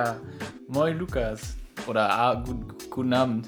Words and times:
Ja, 0.00 0.16
moin 0.66 0.98
Lukas. 0.98 1.56
Oder 1.86 2.10
ah, 2.10 2.34
gut, 2.34 2.88
guten 2.88 3.12
Abend. 3.12 3.46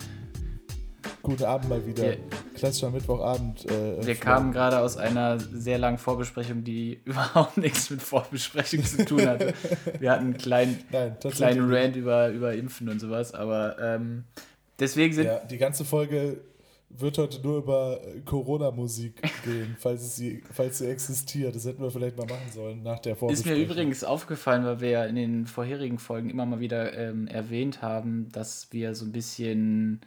Guten 1.22 1.44
Abend 1.44 1.70
mal 1.70 1.86
wieder. 1.86 2.02
Wir, 2.02 2.18
Klassischer 2.54 2.90
Mittwochabend. 2.90 3.64
Äh, 3.70 4.04
wir 4.04 4.16
kamen 4.16 4.52
gerade 4.52 4.80
aus 4.80 4.98
einer 4.98 5.38
sehr 5.40 5.78
langen 5.78 5.96
Vorbesprechung, 5.96 6.62
die 6.62 7.00
überhaupt 7.06 7.56
nichts 7.56 7.88
mit 7.88 8.02
Vorbesprechung 8.02 8.84
zu 8.84 9.02
tun 9.06 9.26
hatte. 9.26 9.54
wir 9.98 10.10
hatten 10.10 10.24
einen 10.24 10.36
kleinen, 10.36 10.84
Nein, 10.90 11.16
kleinen 11.20 11.72
Rant 11.72 11.96
über, 11.96 12.28
über 12.28 12.52
Impfen 12.52 12.90
und 12.90 13.00
sowas, 13.00 13.32
aber 13.32 13.78
ähm, 13.80 14.24
deswegen 14.78 15.14
sind. 15.14 15.28
Ja, 15.28 15.38
die 15.38 15.56
ganze 15.56 15.86
Folge 15.86 16.36
wird 16.98 17.18
heute 17.18 17.40
nur 17.42 17.58
über 17.58 18.00
Corona-Musik 18.24 19.22
gehen, 19.44 19.76
falls, 19.80 20.16
sie, 20.16 20.42
falls 20.52 20.78
sie 20.78 20.88
existiert. 20.88 21.54
Das 21.54 21.64
hätten 21.64 21.82
wir 21.82 21.90
vielleicht 21.90 22.16
mal 22.16 22.26
machen 22.26 22.50
sollen 22.52 22.82
nach 22.82 22.98
der 22.98 23.16
Vorbesprechung. 23.16 23.52
Ist 23.52 23.58
mir 23.58 23.64
übrigens 23.64 24.04
aufgefallen, 24.04 24.64
weil 24.64 24.80
wir 24.80 24.90
ja 24.90 25.04
in 25.04 25.16
den 25.16 25.46
vorherigen 25.46 25.98
Folgen 25.98 26.30
immer 26.30 26.46
mal 26.46 26.60
wieder 26.60 26.96
ähm, 26.96 27.26
erwähnt 27.26 27.82
haben, 27.82 28.28
dass 28.32 28.72
wir 28.72 28.94
so 28.94 29.04
ein 29.04 29.12
bisschen 29.12 30.00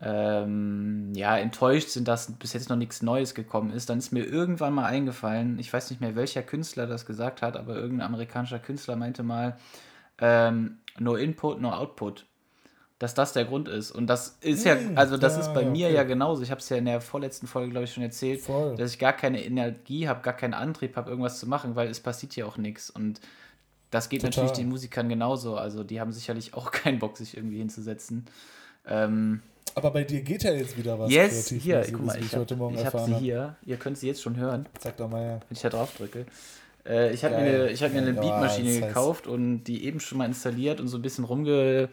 ähm, 0.00 1.12
ja, 1.14 1.38
enttäuscht 1.38 1.88
sind, 1.88 2.08
dass 2.08 2.32
bis 2.32 2.52
jetzt 2.52 2.68
noch 2.68 2.76
nichts 2.76 3.02
Neues 3.02 3.34
gekommen 3.34 3.70
ist. 3.70 3.90
Dann 3.90 3.98
ist 3.98 4.12
mir 4.12 4.24
irgendwann 4.24 4.74
mal 4.74 4.86
eingefallen, 4.86 5.58
ich 5.58 5.72
weiß 5.72 5.90
nicht 5.90 6.00
mehr, 6.00 6.16
welcher 6.16 6.42
Künstler 6.42 6.86
das 6.86 7.06
gesagt 7.06 7.42
hat, 7.42 7.56
aber 7.56 7.76
irgendein 7.76 8.08
amerikanischer 8.08 8.58
Künstler 8.58 8.96
meinte 8.96 9.22
mal, 9.22 9.56
ähm, 10.18 10.78
no 10.98 11.16
input, 11.16 11.60
no 11.60 11.70
output 11.70 12.26
dass 13.04 13.12
das 13.12 13.34
der 13.34 13.44
Grund 13.44 13.68
ist. 13.68 13.90
Und 13.90 14.06
das 14.06 14.38
ist 14.40 14.64
ja, 14.64 14.76
hm, 14.76 14.96
also 14.96 15.18
das 15.18 15.34
ja, 15.34 15.42
ist 15.42 15.52
bei 15.52 15.66
mir 15.66 15.88
okay. 15.88 15.96
ja 15.96 16.02
genauso. 16.04 16.42
Ich 16.42 16.50
habe 16.50 16.62
es 16.62 16.68
ja 16.70 16.78
in 16.78 16.86
der 16.86 17.02
vorletzten 17.02 17.46
Folge, 17.46 17.70
glaube 17.70 17.84
ich, 17.84 17.92
schon 17.92 18.02
erzählt, 18.02 18.40
Voll. 18.40 18.76
dass 18.76 18.92
ich 18.92 18.98
gar 18.98 19.12
keine 19.12 19.44
Energie 19.44 20.08
habe, 20.08 20.22
gar 20.22 20.32
keinen 20.32 20.54
Antrieb 20.54 20.96
habe, 20.96 21.10
irgendwas 21.10 21.38
zu 21.38 21.46
machen, 21.46 21.76
weil 21.76 21.88
es 21.88 22.00
passiert 22.00 22.34
ja 22.34 22.46
auch 22.46 22.56
nichts. 22.56 22.88
Und 22.88 23.20
das 23.90 24.08
geht 24.08 24.22
Total. 24.22 24.30
natürlich 24.30 24.56
den 24.56 24.70
Musikern 24.70 25.10
genauso. 25.10 25.56
Also 25.56 25.84
die 25.84 26.00
haben 26.00 26.12
sicherlich 26.12 26.54
auch 26.54 26.70
keinen 26.70 26.98
Bock, 26.98 27.18
sich 27.18 27.36
irgendwie 27.36 27.58
hinzusetzen. 27.58 28.24
Ähm, 28.86 29.42
aber 29.74 29.90
bei 29.90 30.04
dir 30.04 30.22
geht 30.22 30.42
ja 30.42 30.54
jetzt 30.54 30.78
wieder 30.78 30.98
was. 30.98 31.12
Yes, 31.12 31.50
hier, 31.50 31.84
guck 31.92 32.06
mal, 32.06 32.18
ich, 32.18 32.24
ich, 32.24 32.36
heute 32.36 32.56
Morgen 32.56 32.78
ich 32.78 32.86
habe 32.86 33.04
sie 33.04 33.16
hier. 33.16 33.56
Ihr 33.66 33.76
könnt 33.76 33.98
sie 33.98 34.06
jetzt 34.06 34.22
schon 34.22 34.36
hören. 34.36 34.64
Sag 34.80 34.96
doch 34.96 35.10
mal 35.10 35.22
ja. 35.22 35.32
Wenn 35.34 35.40
ich 35.50 35.60
da 35.60 35.68
drauf 35.68 35.94
drücke. 35.94 36.24
Äh, 36.86 37.12
ich 37.12 37.22
habe 37.22 37.36
mir, 37.36 37.68
hab 37.68 37.92
mir 37.92 38.00
eine 38.00 38.14
Beatmaschine 38.14 38.78
oh, 38.78 38.86
gekauft 38.86 39.26
und 39.26 39.64
die 39.64 39.84
eben 39.84 40.00
schon 40.00 40.16
mal 40.16 40.24
installiert 40.24 40.80
und 40.80 40.88
so 40.88 40.96
ein 40.96 41.02
bisschen 41.02 41.24
rumge 41.24 41.90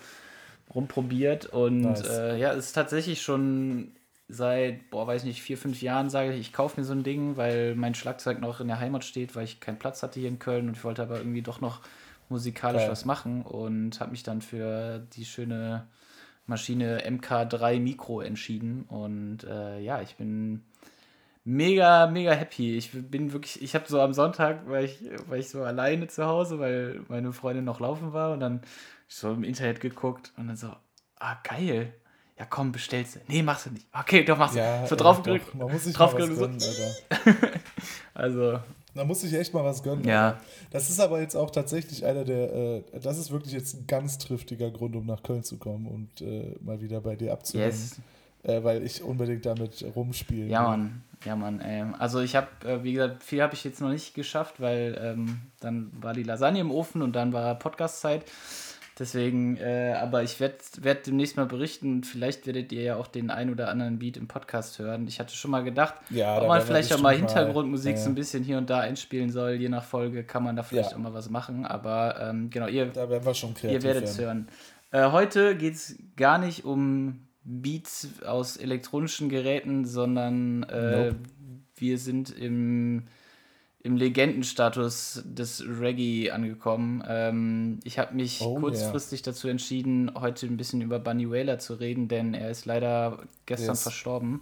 rumprobiert. 0.73 1.47
Und 1.47 1.81
nice. 1.81 2.07
äh, 2.07 2.37
ja, 2.37 2.53
es 2.53 2.67
ist 2.67 2.73
tatsächlich 2.73 3.21
schon 3.21 3.91
seit, 4.27 4.89
boah, 4.89 5.07
weiß 5.07 5.25
nicht, 5.25 5.41
vier, 5.41 5.57
fünf 5.57 5.81
Jahren 5.81 6.09
sage 6.09 6.33
ich, 6.33 6.39
ich 6.39 6.53
kaufe 6.53 6.79
mir 6.79 6.85
so 6.85 6.93
ein 6.93 7.03
Ding, 7.03 7.35
weil 7.35 7.75
mein 7.75 7.95
Schlagzeug 7.95 8.39
noch 8.39 8.61
in 8.61 8.67
der 8.67 8.79
Heimat 8.79 9.03
steht, 9.03 9.35
weil 9.35 9.43
ich 9.43 9.59
keinen 9.59 9.79
Platz 9.79 10.03
hatte 10.03 10.19
hier 10.19 10.29
in 10.29 10.39
Köln 10.39 10.67
und 10.67 10.77
ich 10.77 10.83
wollte 10.83 11.01
aber 11.01 11.17
irgendwie 11.17 11.41
doch 11.41 11.59
noch 11.59 11.81
musikalisch 12.29 12.83
Geil. 12.83 12.91
was 12.91 13.05
machen 13.05 13.41
und 13.41 13.99
habe 13.99 14.11
mich 14.11 14.23
dann 14.23 14.41
für 14.41 14.99
die 15.15 15.25
schöne 15.25 15.87
Maschine 16.45 17.05
MK3 17.05 17.79
Mikro 17.79 18.21
entschieden. 18.21 18.85
Und 18.87 19.43
äh, 19.43 19.79
ja, 19.79 20.01
ich 20.01 20.15
bin 20.15 20.63
mega, 21.43 22.07
mega 22.07 22.31
happy. 22.31 22.77
Ich 22.77 22.91
bin 22.93 23.33
wirklich, 23.33 23.61
ich 23.61 23.75
habe 23.75 23.85
so 23.87 23.99
am 23.99 24.13
Sonntag, 24.13 24.61
weil 24.67 24.85
ich, 24.85 24.99
weil 25.27 25.39
ich 25.39 25.49
so 25.49 25.63
alleine 25.63 26.07
zu 26.07 26.25
Hause, 26.25 26.59
weil 26.59 27.01
meine 27.09 27.33
Freundin 27.33 27.65
noch 27.65 27.79
laufen 27.79 28.13
war 28.13 28.31
und 28.31 28.39
dann 28.39 28.61
so 29.11 29.33
im 29.33 29.43
Internet 29.43 29.81
geguckt 29.81 30.31
und 30.37 30.47
dann 30.47 30.55
so, 30.55 30.71
ah, 31.19 31.35
geil. 31.43 31.93
Ja, 32.39 32.45
komm, 32.45 32.71
bestellst 32.71 33.15
du. 33.15 33.19
Nee, 33.27 33.43
machst 33.43 33.65
du 33.65 33.71
nicht. 33.71 33.85
Okay, 33.93 34.23
doch, 34.23 34.37
machst 34.37 34.55
du. 34.55 34.59
Ja, 34.59 34.87
so 34.87 34.95
drauf 34.95 35.21
gedrückt. 35.21 35.53
Man 35.53 35.71
muss 35.71 35.83
sich 35.83 35.93
drauf 35.93 36.13
mal 36.13 36.21
was 36.21 36.37
gönnen, 36.39 36.59
Alter. 36.61 37.59
also. 38.13 38.59
Da 38.95 39.03
muss 39.03 39.23
ich 39.23 39.33
echt 39.33 39.53
mal 39.53 39.63
was 39.63 39.83
gönnen. 39.83 40.03
Ja. 40.05 40.39
Das 40.71 40.89
ist 40.89 40.99
aber 40.99 41.21
jetzt 41.21 41.35
auch 41.35 41.51
tatsächlich 41.51 42.05
einer 42.05 42.23
der, 42.23 42.53
äh, 42.53 42.83
das 43.01 43.17
ist 43.17 43.31
wirklich 43.31 43.53
jetzt 43.53 43.75
ein 43.75 43.87
ganz 43.87 44.17
triftiger 44.17 44.71
Grund, 44.71 44.95
um 44.95 45.05
nach 45.05 45.23
Köln 45.23 45.43
zu 45.43 45.57
kommen 45.57 45.87
und 45.87 46.21
äh, 46.21 46.55
mal 46.61 46.81
wieder 46.81 47.01
bei 47.01 47.15
dir 47.15 47.31
abzuhören. 47.33 47.69
Yes. 47.69 48.01
Äh, 48.43 48.63
weil 48.63 48.83
ich 48.83 49.03
unbedingt 49.03 49.45
damit 49.45 49.85
rumspiele. 49.95 50.47
Ja, 50.47 50.63
Mann. 50.63 51.03
Ja, 51.25 51.35
Mann. 51.35 51.61
Ähm, 51.63 51.95
also 51.99 52.21
ich 52.21 52.35
habe, 52.35 52.47
äh, 52.65 52.83
wie 52.83 52.93
gesagt, 52.93 53.23
viel 53.23 53.41
habe 53.41 53.53
ich 53.53 53.63
jetzt 53.63 53.81
noch 53.81 53.89
nicht 53.89 54.15
geschafft, 54.15 54.59
weil 54.59 54.99
ähm, 54.99 55.41
dann 55.59 55.91
war 56.01 56.13
die 56.13 56.23
Lasagne 56.23 56.61
im 56.61 56.71
Ofen 56.71 57.01
und 57.01 57.13
dann 57.15 57.33
war 57.33 57.53
Podcast-Zeit. 57.55 58.23
Deswegen, 59.01 59.57
äh, 59.57 59.95
aber 59.99 60.21
ich 60.21 60.39
werde 60.39 60.57
werd 60.81 61.07
demnächst 61.07 61.35
mal 61.35 61.47
berichten. 61.47 62.03
Vielleicht 62.03 62.45
werdet 62.45 62.71
ihr 62.71 62.83
ja 62.83 62.95
auch 62.97 63.07
den 63.07 63.31
ein 63.31 63.49
oder 63.49 63.69
anderen 63.69 63.97
Beat 63.97 64.15
im 64.15 64.27
Podcast 64.27 64.77
hören. 64.77 65.07
Ich 65.07 65.19
hatte 65.19 65.33
schon 65.33 65.49
mal 65.49 65.63
gedacht, 65.63 65.95
ja, 66.11 66.39
ob 66.39 66.47
man 66.47 66.61
vielleicht 66.61 66.93
auch 66.93 67.01
mal 67.01 67.15
Hintergrundmusik 67.15 67.93
mal, 67.93 67.97
ja. 67.97 68.03
so 68.03 68.11
ein 68.11 68.13
bisschen 68.13 68.43
hier 68.43 68.59
und 68.59 68.69
da 68.69 68.81
einspielen 68.81 69.31
soll. 69.31 69.53
Je 69.53 69.69
nach 69.69 69.83
Folge 69.83 70.23
kann 70.23 70.43
man 70.43 70.55
da 70.55 70.61
vielleicht 70.61 70.91
ja. 70.91 70.97
auch 70.97 71.01
mal 71.01 71.15
was 71.15 71.31
machen. 71.31 71.65
Aber 71.65 72.15
ähm, 72.21 72.51
genau, 72.51 72.67
ihr, 72.67 72.85
da 72.85 73.09
werden 73.09 73.25
wir 73.25 73.33
schon 73.33 73.55
ihr 73.63 73.81
werdet 73.81 74.03
es 74.03 74.19
hören. 74.19 74.47
Äh, 74.91 75.09
heute 75.09 75.55
geht 75.55 75.73
es 75.73 75.95
gar 76.15 76.37
nicht 76.37 76.63
um 76.63 77.21
Beats 77.43 78.07
aus 78.23 78.55
elektronischen 78.55 79.29
Geräten, 79.29 79.83
sondern 79.83 80.61
äh, 80.61 81.05
nope. 81.05 81.15
wir 81.75 81.97
sind 81.97 82.29
im 82.29 83.07
im 83.83 83.97
Legendenstatus 83.97 85.23
des 85.25 85.63
Reggae 85.65 86.31
angekommen. 86.31 87.03
Ähm, 87.07 87.79
ich 87.83 87.97
habe 87.97 88.13
mich 88.13 88.41
oh, 88.41 88.59
kurzfristig 88.59 89.21
yeah. 89.21 89.31
dazu 89.31 89.47
entschieden, 89.47 90.11
heute 90.15 90.45
ein 90.45 90.57
bisschen 90.57 90.81
über 90.81 90.99
Bunny 90.99 91.29
Wailer 91.29 91.57
zu 91.57 91.73
reden, 91.73 92.07
denn 92.07 92.33
er 92.33 92.51
ist 92.51 92.65
leider 92.65 93.19
gestern 93.47 93.73
ist 93.73 93.83
verstorben. 93.83 94.41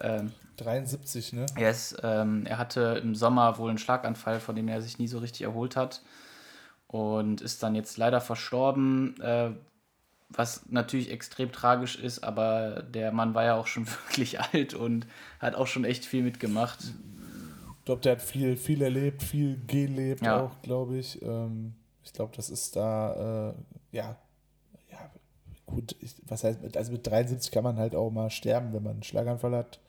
Ähm, 0.00 0.32
73, 0.56 1.34
ne? 1.34 1.46
Yes, 1.58 1.94
ähm, 2.02 2.46
er 2.46 2.58
hatte 2.58 3.00
im 3.02 3.14
Sommer 3.14 3.58
wohl 3.58 3.68
einen 3.68 3.78
Schlaganfall, 3.78 4.40
von 4.40 4.56
dem 4.56 4.68
er 4.68 4.80
sich 4.80 4.98
nie 4.98 5.08
so 5.08 5.18
richtig 5.18 5.42
erholt 5.42 5.76
hat. 5.76 6.02
Und 6.86 7.42
ist 7.42 7.62
dann 7.62 7.74
jetzt 7.74 7.98
leider 7.98 8.20
verstorben, 8.22 9.20
äh, 9.20 9.50
was 10.30 10.62
natürlich 10.70 11.10
extrem 11.10 11.52
tragisch 11.52 11.96
ist, 11.96 12.24
aber 12.24 12.82
der 12.82 13.12
Mann 13.12 13.34
war 13.34 13.44
ja 13.44 13.56
auch 13.56 13.66
schon 13.66 13.86
wirklich 14.08 14.40
alt 14.40 14.72
und 14.72 15.06
hat 15.38 15.54
auch 15.54 15.66
schon 15.66 15.84
echt 15.84 16.06
viel 16.06 16.22
mitgemacht 16.22 16.78
glaube, 17.88 18.02
der 18.02 18.12
hat 18.12 18.22
viel, 18.22 18.58
viel 18.58 18.82
erlebt, 18.82 19.22
viel 19.22 19.58
gelebt 19.66 20.20
ja. 20.20 20.44
auch, 20.44 20.60
glaube 20.60 20.98
ich. 20.98 21.22
Ähm, 21.22 21.72
ich 22.04 22.12
glaube, 22.12 22.36
das 22.36 22.50
ist 22.50 22.76
da, 22.76 23.54
äh, 23.92 23.96
ja, 23.96 24.14
ja, 24.90 25.10
gut, 25.64 25.96
ich, 26.02 26.14
was 26.26 26.44
heißt, 26.44 26.60
mit, 26.60 26.76
also 26.76 26.92
mit 26.92 27.06
73 27.06 27.50
kann 27.50 27.64
man 27.64 27.78
halt 27.78 27.94
auch 27.94 28.10
mal 28.10 28.28
sterben, 28.28 28.74
wenn 28.74 28.82
man 28.82 28.92
einen 28.92 29.02
Schlaganfall 29.04 29.56
hat. 29.56 29.80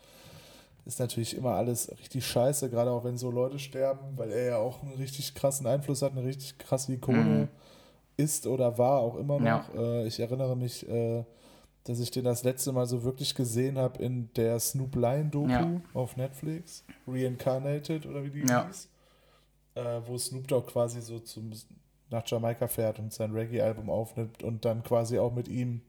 Ist 0.86 1.02
natürlich 1.02 1.36
immer 1.36 1.56
alles 1.56 1.92
richtig 2.00 2.26
scheiße, 2.26 2.70
gerade 2.70 2.90
auch 2.90 3.04
wenn 3.04 3.18
so 3.18 3.32
Leute 3.32 3.60
sterben, 3.60 4.18
weil 4.18 4.32
er 4.32 4.46
ja 4.46 4.58
auch 4.60 4.82
einen 4.82 4.94
richtig 4.94 5.36
krassen 5.36 5.68
Einfluss 5.68 6.02
hat, 6.02 6.14
eine 6.14 6.24
richtig 6.24 6.58
krasse 6.58 6.94
Ikone 6.94 7.18
mhm. 7.18 7.48
ist 8.16 8.48
oder 8.48 8.78
war 8.78 9.02
auch 9.02 9.18
immer 9.18 9.40
noch. 9.40 9.46
Ja. 9.46 9.66
Äh, 9.76 10.08
ich 10.08 10.22
erinnere 10.22 10.56
mich, 10.56 10.88
äh, 10.88 11.26
dass 11.86 12.00
ich 12.00 12.12
den 12.12 12.26
das 12.26 12.44
letzte 12.44 12.72
Mal 12.72 12.86
so 12.86 13.04
wirklich 13.04 13.36
gesehen 13.36 13.78
habe 13.78 14.02
in 14.04 14.32
der 14.34 14.60
Snoop 14.60 14.96
Lion-Doku 14.96 15.50
ja. 15.50 15.82
auf 15.94 16.18
Netflix, 16.18 16.84
Reincarnated 17.08 18.06
oder 18.06 18.24
wie 18.24 18.30
die 18.30 18.48
ja. 18.48 18.68
hieß, 18.68 18.90
äh, 19.76 20.02
wo 20.06 20.18
Snoop 20.18 20.48
Dogg 20.48 20.72
quasi 20.72 21.02
so 21.02 21.20
zum, 21.20 21.52
nach 22.10 22.24
Jamaika 22.26 22.68
fährt 22.68 23.00
und 23.00 23.14
sein 23.14 23.32
Reggae-Album 23.32 23.90
aufnimmt 23.90 24.44
und 24.44 24.66
dann 24.66 24.84
quasi 24.84 25.20
auch 25.20 25.34
mit 25.34 25.48
ihm 25.48 25.82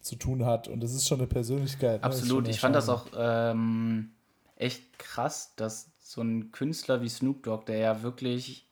zu 0.00 0.16
tun 0.16 0.44
hat. 0.44 0.68
Und 0.68 0.80
das 0.80 0.92
ist 0.92 1.06
schon 1.06 1.18
eine 1.18 1.26
Persönlichkeit. 1.26 2.00
Ne? 2.00 2.06
Absolut, 2.06 2.44
ne? 2.44 2.50
ich 2.50 2.60
fand 2.60 2.74
das 2.74 2.88
auch 2.88 3.06
ähm, 3.16 4.12
echt 4.56 4.98
krass, 4.98 5.54
dass 5.56 5.90
so 5.98 6.22
ein 6.22 6.52
Künstler 6.52 7.02
wie 7.02 7.08
Snoop 7.08 7.42
Dogg, 7.42 7.66
der 7.66 7.78
ja 7.78 8.02
wirklich 8.02 8.66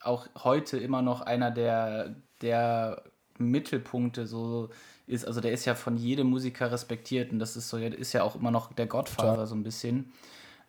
auch 0.00 0.26
heute 0.36 0.78
immer 0.78 1.02
noch 1.02 1.20
einer 1.20 1.50
der, 1.50 2.16
der 2.40 3.02
Mittelpunkte 3.38 4.26
so 4.26 4.70
ist, 5.06 5.26
also 5.26 5.40
der 5.40 5.52
ist 5.52 5.64
ja 5.64 5.74
von 5.74 5.96
jedem 5.96 6.28
Musiker 6.28 6.72
respektiert 6.72 7.32
und 7.32 7.38
das 7.38 7.56
ist 7.56 7.68
so, 7.68 7.76
ist 7.76 8.12
ja 8.12 8.22
auch 8.22 8.36
immer 8.36 8.50
noch 8.50 8.72
der 8.72 8.86
Gottvater 8.86 9.46
so 9.46 9.54
ein 9.54 9.62
bisschen, 9.62 10.12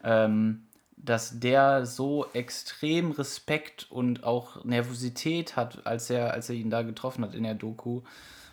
ähm, 0.04 0.64
dass 0.98 1.40
der 1.40 1.86
so 1.86 2.26
extrem 2.34 3.12
Respekt 3.12 3.88
und 3.90 4.24
auch 4.24 4.64
Nervosität 4.66 5.56
hat, 5.56 5.86
als 5.86 6.10
er, 6.10 6.34
als 6.34 6.50
er 6.50 6.56
ihn 6.56 6.70
da 6.70 6.82
getroffen 6.82 7.24
hat 7.24 7.36
in 7.36 7.44
der 7.44 7.56
Doku. 7.56 8.02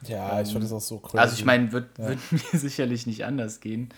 Ja, 0.07 0.39
ähm, 0.39 0.45
ich 0.45 0.49
finde 0.49 0.67
das 0.67 0.73
auch 0.73 0.81
so 0.81 0.99
crazy. 0.99 1.19
Also 1.19 1.35
ich 1.35 1.45
meine, 1.45 1.73
wird, 1.73 1.99
ja. 1.99 2.09
wird 2.09 2.21
mir 2.53 2.59
sicherlich 2.59 3.07
nicht 3.07 3.25
anders 3.25 3.61
gehen. 3.61 3.91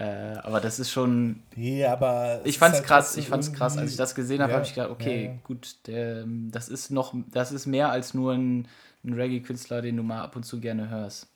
Äh, 0.00 0.38
aber 0.42 0.60
das 0.60 0.78
ist 0.78 0.90
schon. 0.90 1.42
Nee, 1.54 1.84
aber. 1.84 2.40
Ich 2.44 2.58
fand's 2.58 2.78
halt 2.78 2.86
krass, 2.86 3.16
ich 3.16 3.28
fand's 3.28 3.52
krass. 3.52 3.76
Als 3.76 3.90
ich 3.92 3.96
das 3.96 4.14
gesehen 4.14 4.40
habe, 4.40 4.52
ja, 4.52 4.58
habe 4.58 4.66
ich 4.66 4.74
gedacht, 4.74 4.90
okay, 4.90 5.26
ja, 5.26 5.32
gut, 5.44 5.76
der, 5.86 6.24
das 6.26 6.68
ist 6.68 6.90
noch, 6.90 7.14
das 7.30 7.52
ist 7.52 7.66
mehr 7.66 7.90
als 7.90 8.14
nur 8.14 8.32
ein 8.32 8.68
ein 9.04 9.14
Reggae-Künstler, 9.14 9.82
den 9.82 9.96
du 9.96 10.02
mal 10.02 10.22
ab 10.22 10.36
und 10.36 10.44
zu 10.44 10.60
gerne 10.60 10.88
hörst. 10.88 11.28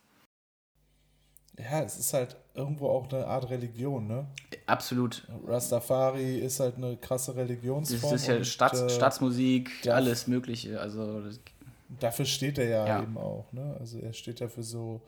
Ja, 1.58 1.82
es 1.82 1.99
ist 1.99 2.12
halt 2.12 2.37
irgendwo 2.55 2.88
auch 2.88 3.11
eine 3.12 3.26
Art 3.26 3.49
Religion, 3.49 4.08
ne? 4.08 4.26
Absolut. 4.66 5.26
Rastafari 5.46 6.38
ist 6.38 6.58
halt 6.58 6.76
eine 6.76 6.96
krasse 6.96 7.37
Religionsform. 7.37 8.12
Das 8.12 8.22
ist 8.22 8.26
ja 8.26 8.43
Stadt, 8.44 8.75
äh, 8.75 8.90
Staatsmusik, 8.90 9.70
ja, 9.84 9.94
alles 9.94 10.26
Mögliche. 10.26 10.81
Also 10.81 11.22
dafür 12.00 12.25
steht 12.25 12.58
er 12.58 12.69
ja, 12.69 12.87
ja, 12.87 13.02
eben 13.02 13.16
auch, 13.16 13.52
ne? 13.52 13.76
Also 13.78 13.99
er 13.99 14.12
steht 14.12 14.40
ja 14.40 14.49
für 14.49 14.64
so 14.64 15.00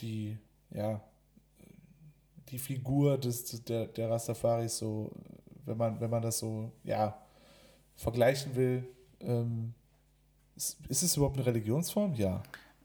die, 0.00 0.36
ja, 0.70 1.00
die 2.50 2.58
Figur 2.58 3.18
des, 3.18 3.64
der, 3.64 3.86
der 3.86 4.10
Rastafaris 4.10 4.78
so, 4.78 5.10
wenn 5.64 5.76
man, 5.76 6.00
wenn 6.00 6.10
man 6.10 6.22
das 6.22 6.38
so, 6.38 6.72
ja, 6.84 7.16
vergleichen 7.96 8.54
will, 8.56 8.86
ähm, 9.20 9.74
Ist 10.56 11.02
es 11.02 11.16
überhaupt 11.16 11.36
eine 11.36 11.46
Religionsform? 11.46 12.14
Ja. 12.14 12.42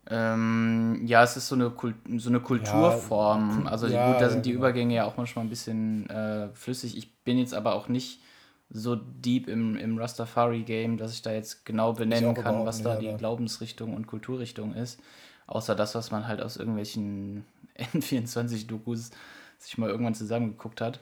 Ähm, 0.07 1.01
ja, 1.05 1.23
es 1.23 1.35
ist 1.35 1.47
so 1.47 1.55
eine, 1.55 1.71
Kult 1.71 1.95
so 2.17 2.29
eine 2.29 2.39
Kulturform. 2.39 3.63
Ja, 3.65 3.71
also 3.71 3.87
ja, 3.87 4.11
gut, 4.11 4.21
da 4.21 4.29
sind 4.29 4.45
die 4.45 4.51
genau. 4.51 4.61
Übergänge 4.61 4.95
ja 4.95 5.05
auch 5.05 5.17
manchmal 5.17 5.45
ein 5.45 5.49
bisschen 5.49 6.07
äh, 6.09 6.49
flüssig. 6.53 6.95
Ich 6.95 7.23
bin 7.23 7.39
jetzt 7.39 7.53
aber 7.53 7.73
auch 7.73 7.87
nicht 7.87 8.21
so 8.69 8.95
deep 8.95 9.47
im, 9.47 9.75
im 9.77 9.97
Rastafari-Game, 9.97 10.97
dass 10.97 11.13
ich 11.13 11.21
da 11.21 11.31
jetzt 11.31 11.65
genau 11.65 11.93
benennen 11.93 12.33
kann, 12.35 12.65
was 12.65 12.81
da 12.81 12.97
die 12.97 13.13
Glaubensrichtung 13.17 13.95
und 13.95 14.05
Kulturrichtung 14.05 14.73
ist. 14.73 14.99
Außer 15.47 15.75
das, 15.75 15.95
was 15.95 16.11
man 16.11 16.27
halt 16.27 16.41
aus 16.41 16.57
irgendwelchen 16.57 17.45
N24-Dokus 17.77 19.11
sich 19.57 19.77
mal 19.77 19.89
irgendwann 19.89 20.15
zusammengeguckt 20.15 20.81
hat. 20.81 20.99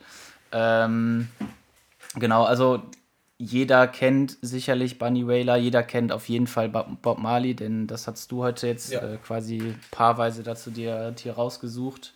Ähm, 0.52 1.28
genau, 2.16 2.44
also 2.44 2.82
jeder 3.38 3.88
kennt 3.88 4.38
sicherlich 4.42 5.00
Bunny 5.00 5.28
Wailer, 5.28 5.58
jeder 5.58 5.84
kennt 5.84 6.12
auf 6.12 6.30
jeden 6.30 6.48
Fall 6.48 6.70
Bob 6.70 7.18
Marley, 7.18 7.56
denn 7.56 7.88
das 7.88 8.08
hast 8.08 8.32
du 8.32 8.44
heute 8.44 8.68
jetzt 8.68 8.92
ja. 8.92 9.02
äh, 9.02 9.18
quasi 9.18 9.76
paarweise 9.92 10.44
dazu 10.44 10.72
dir, 10.72 11.12
dir 11.12 11.34
rausgesucht. 11.34 12.14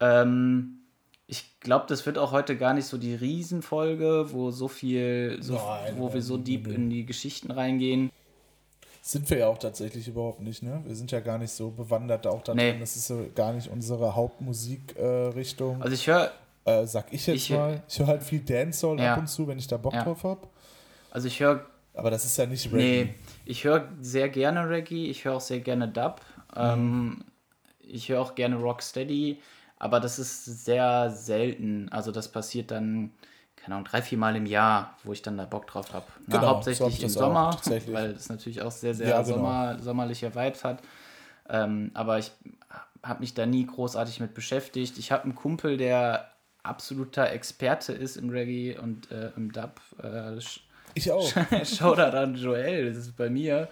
Ähm, 0.00 0.78
ich 1.26 1.60
glaube, 1.60 1.86
das 1.88 2.06
wird 2.06 2.18
auch 2.18 2.32
heute 2.32 2.56
gar 2.56 2.72
nicht 2.72 2.86
so 2.86 2.98
die 2.98 3.14
Riesenfolge, 3.14 4.32
wo 4.32 4.50
so 4.50 4.68
viel, 4.68 5.38
so, 5.40 5.54
nein, 5.54 5.94
wo 5.96 6.12
wir 6.14 6.22
so 6.22 6.36
deep 6.38 6.68
in 6.68 6.88
die 6.88 7.04
Geschichten 7.04 7.50
reingehen. 7.50 8.10
Sind 9.08 9.30
wir 9.30 9.38
ja 9.38 9.46
auch 9.46 9.56
tatsächlich 9.56 10.06
überhaupt 10.06 10.40
nicht, 10.40 10.62
ne? 10.62 10.82
Wir 10.84 10.94
sind 10.94 11.10
ja 11.12 11.20
gar 11.20 11.38
nicht 11.38 11.50
so 11.50 11.70
bewandert 11.70 12.26
auch 12.26 12.42
da 12.42 12.54
nee. 12.54 12.78
Das 12.78 12.94
ist 12.94 13.06
so 13.06 13.24
gar 13.34 13.54
nicht 13.54 13.70
unsere 13.70 14.14
Hauptmusikrichtung. 14.14 15.80
Äh, 15.80 15.82
also 15.82 15.94
ich 15.94 16.06
höre 16.06 16.30
äh, 16.66 16.86
sag 16.86 17.10
ich 17.10 17.26
jetzt 17.26 17.36
ich, 17.36 17.50
mal. 17.50 17.82
Ich 17.88 17.98
höre 17.98 18.06
halt 18.06 18.22
viel 18.22 18.40
Dancehall 18.40 19.00
ja. 19.00 19.14
ab 19.14 19.20
und 19.20 19.26
zu, 19.26 19.48
wenn 19.48 19.58
ich 19.58 19.66
da 19.66 19.78
Bock 19.78 19.94
ja. 19.94 20.04
drauf 20.04 20.24
habe. 20.24 20.46
Also 21.10 21.26
ich 21.26 21.40
höre. 21.40 21.64
Aber 21.94 22.10
das 22.10 22.26
ist 22.26 22.36
ja 22.36 22.44
nicht 22.44 22.66
Reggae. 22.66 23.04
Nee, 23.04 23.14
ich 23.46 23.64
höre 23.64 23.88
sehr 24.02 24.28
gerne 24.28 24.68
Reggae, 24.68 25.08
ich 25.08 25.24
höre 25.24 25.36
auch 25.36 25.40
sehr 25.40 25.60
gerne 25.60 25.88
Dub. 25.88 26.20
Mhm. 26.54 26.60
Ähm, 26.60 27.24
ich 27.80 28.10
höre 28.10 28.20
auch 28.20 28.34
gerne 28.34 28.56
Rocksteady, 28.56 29.40
aber 29.78 30.00
das 30.00 30.18
ist 30.18 30.44
sehr 30.44 31.10
selten. 31.10 31.88
Also 31.88 32.12
das 32.12 32.30
passiert 32.30 32.70
dann, 32.70 33.12
keine 33.68 33.80
Ahnung, 33.80 33.88
drei, 33.90 34.00
vier 34.00 34.16
Mal 34.16 34.34
im 34.34 34.46
Jahr, 34.46 34.96
wo 35.04 35.12
ich 35.12 35.20
dann 35.20 35.36
da 35.36 35.44
Bock 35.44 35.66
drauf 35.66 35.92
habe. 35.92 36.06
Genau, 36.26 36.46
hauptsächlich 36.46 36.96
so 36.96 37.02
im 37.02 37.08
Sommer, 37.10 37.50
auch, 37.50 37.70
weil 37.92 38.12
es 38.12 38.30
natürlich 38.30 38.62
auch 38.62 38.70
sehr, 38.70 38.94
sehr 38.94 39.08
ja, 39.08 39.20
genau. 39.20 39.36
Sommer, 39.36 39.78
sommerliche 39.78 40.34
Vibes 40.34 40.64
hat. 40.64 40.82
Ähm, 41.50 41.90
aber 41.92 42.18
ich 42.18 42.32
habe 43.02 43.20
mich 43.20 43.34
da 43.34 43.44
nie 43.44 43.66
großartig 43.66 44.20
mit 44.20 44.32
beschäftigt. 44.32 44.96
Ich 44.96 45.12
habe 45.12 45.24
einen 45.24 45.34
Kumpel, 45.34 45.76
der 45.76 46.30
absoluter 46.62 47.30
Experte 47.30 47.92
ist 47.92 48.16
im 48.16 48.30
Reggae 48.30 48.78
und 48.78 49.10
äh, 49.10 49.32
im 49.36 49.52
Dub. 49.52 49.82
Äh, 50.02 50.38
ich 50.94 51.12
auch. 51.12 51.30
Shoutout 51.64 52.16
an 52.16 52.36
Joel, 52.36 52.86
das 52.88 52.96
ist 52.96 53.16
bei 53.18 53.28
mir. 53.28 53.68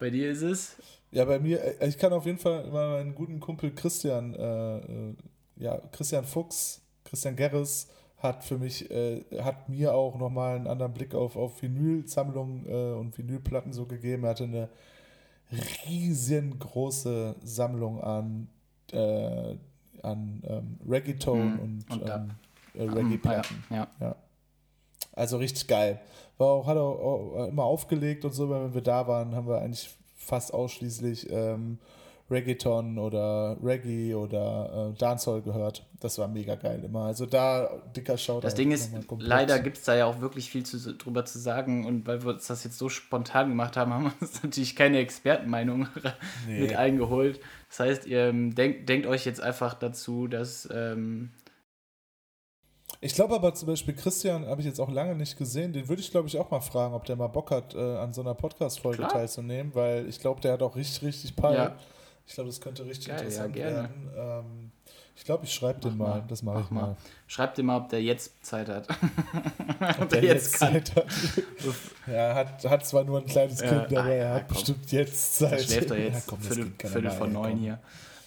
Bei 0.00 0.10
dir 0.10 0.32
ist 0.32 0.42
es? 0.42 0.76
Ja, 1.12 1.26
bei 1.26 1.38
mir, 1.38 1.62
äh, 1.80 1.86
ich 1.88 1.96
kann 1.96 2.12
auf 2.12 2.26
jeden 2.26 2.38
Fall 2.38 2.66
mal 2.72 2.98
meinen 2.98 3.14
guten 3.14 3.38
Kumpel 3.38 3.72
Christian, 3.72 4.34
äh, 4.34 4.78
äh, 4.78 5.14
ja, 5.58 5.80
Christian 5.92 6.24
Fuchs, 6.24 6.80
Christian 7.04 7.36
Gerres, 7.36 7.86
hat 8.22 8.44
für 8.44 8.58
mich, 8.58 8.90
äh, 8.90 9.22
hat 9.42 9.68
mir 9.68 9.94
auch 9.94 10.18
nochmal 10.18 10.56
einen 10.56 10.66
anderen 10.66 10.92
Blick 10.92 11.14
auf, 11.14 11.36
auf 11.36 11.60
Vinylsammlungen 11.60 12.66
äh, 12.68 12.92
und 12.94 13.16
Vinylplatten 13.18 13.72
so 13.72 13.86
gegeben. 13.86 14.24
Er 14.24 14.30
hatte 14.30 14.44
eine 14.44 14.68
riesengroße 15.86 17.36
Sammlung 17.42 18.00
an 18.00 18.48
äh, 18.92 19.56
an 20.02 20.42
ähm, 20.46 20.78
Reggaeton 20.88 21.54
mhm. 21.54 21.58
und, 21.58 21.90
und 21.90 22.08
ähm, 22.08 22.30
äh, 22.74 22.82
Reggae-Platten. 22.82 23.64
Ja, 23.70 23.76
ja. 23.76 23.88
ja, 24.00 24.16
Also 25.12 25.36
richtig 25.38 25.66
geil. 25.66 26.00
War 26.38 26.48
auch, 26.48 26.66
hat 26.66 26.76
er 26.76 26.82
auch 26.82 27.48
immer 27.48 27.64
aufgelegt 27.64 28.24
und 28.24 28.32
so, 28.32 28.50
wenn 28.50 28.74
wir 28.74 28.80
da 28.80 29.06
waren, 29.06 29.34
haben 29.34 29.46
wir 29.46 29.60
eigentlich 29.60 29.90
fast 30.16 30.52
ausschließlich 30.52 31.30
ähm, 31.30 31.78
Reggaeton 32.32 32.98
oder 32.98 33.56
Reggae 33.62 34.14
oder 34.14 34.90
äh, 34.92 34.98
Dancehall 34.98 35.42
gehört. 35.42 35.86
Das 36.00 36.18
war 36.18 36.26
mega 36.26 36.54
geil 36.54 36.82
immer. 36.84 37.04
Also 37.04 37.26
da 37.26 37.70
dicker 37.94 38.16
Shoutout. 38.16 38.40
Das 38.40 38.54
Ding 38.54 38.72
ist, 38.72 38.90
leider 39.18 39.60
gibt 39.60 39.76
es 39.76 39.84
da 39.84 39.94
ja 39.94 40.06
auch 40.06 40.20
wirklich 40.20 40.50
viel 40.50 40.64
zu, 40.64 40.94
drüber 40.94 41.24
zu 41.24 41.38
sagen 41.38 41.86
und 41.86 42.06
weil 42.06 42.24
wir 42.24 42.30
uns 42.30 42.46
das 42.46 42.64
jetzt 42.64 42.78
so 42.78 42.88
spontan 42.88 43.50
gemacht 43.50 43.76
haben, 43.76 43.92
haben 43.94 44.04
wir 44.04 44.12
uns 44.20 44.42
natürlich 44.42 44.74
keine 44.74 44.98
Expertenmeinung 44.98 45.86
nee. 46.48 46.60
mit 46.60 46.74
eingeholt. 46.74 47.40
Das 47.68 47.80
heißt, 47.80 48.06
ihr 48.06 48.28
ähm, 48.28 48.54
denkt, 48.54 48.88
denkt 48.88 49.06
euch 49.06 49.24
jetzt 49.24 49.40
einfach 49.40 49.74
dazu, 49.74 50.26
dass 50.26 50.68
ähm, 50.72 51.30
ich 53.00 53.14
glaube 53.14 53.34
aber 53.34 53.52
zum 53.54 53.66
Beispiel 53.66 53.94
Christian 53.94 54.46
habe 54.46 54.60
ich 54.60 54.66
jetzt 54.66 54.80
auch 54.80 54.90
lange 54.90 55.16
nicht 55.16 55.36
gesehen. 55.36 55.72
Den 55.72 55.88
würde 55.88 56.00
ich 56.00 56.10
glaube 56.10 56.28
ich 56.28 56.38
auch 56.38 56.50
mal 56.50 56.60
fragen, 56.60 56.94
ob 56.94 57.04
der 57.04 57.16
mal 57.16 57.28
Bock 57.28 57.50
hat, 57.50 57.74
äh, 57.74 57.78
an 57.78 58.12
so 58.12 58.20
einer 58.20 58.34
Podcast-Folge 58.34 59.08
teilzunehmen, 59.08 59.74
weil 59.74 60.08
ich 60.08 60.20
glaube, 60.20 60.40
der 60.40 60.52
hat 60.52 60.62
auch 60.62 60.76
richtig, 60.76 61.02
richtig 61.02 61.34
Peil. 61.34 61.54
Ja. 61.54 61.76
Ich 62.26 62.34
glaube, 62.34 62.48
das 62.48 62.60
könnte 62.60 62.84
richtig 62.84 63.08
Geil, 63.08 63.18
interessant 63.18 63.56
ja, 63.56 63.64
werden. 63.64 64.10
Ähm, 64.16 64.70
ich 65.14 65.24
glaube, 65.24 65.44
ich 65.44 65.52
schreibe 65.52 65.80
den 65.80 65.96
mal. 65.96 66.08
mal. 66.08 66.24
Das 66.28 66.42
mache 66.42 66.62
ich 66.62 66.70
mal. 66.70 66.80
mal. 66.80 66.96
Schreib 67.26 67.54
den 67.54 67.66
mal, 67.66 67.76
ob 67.76 67.88
der 67.88 68.02
jetzt 68.02 68.44
Zeit 68.44 68.68
hat. 68.68 68.88
ob 70.00 70.08
der, 70.08 70.22
jetzt, 70.24 70.52
jetzt 70.52 70.58
Zeit 70.58 70.96
hat. 70.96 71.06
ja, 72.06 72.34
hat, 72.34 72.64
hat 72.64 72.86
zwar 72.86 73.04
nur 73.04 73.18
ein 73.18 73.26
kleines 73.26 73.60
ja, 73.60 73.68
Kind, 73.68 73.98
aber 73.98 74.08
ah, 74.08 74.12
er 74.12 74.34
hat 74.34 74.48
komm. 74.48 74.56
bestimmt 74.56 74.92
jetzt 74.92 75.36
Zeit. 75.36 75.52
Der 75.52 75.58
schläft 75.58 75.90
er 75.90 75.98
jetzt. 75.98 76.14
Ja, 76.14 76.22
komm, 76.26 76.40
Viertel, 76.40 76.72
Viertel 76.78 77.10
von 77.10 77.32
neun 77.32 77.56
hier. 77.58 77.78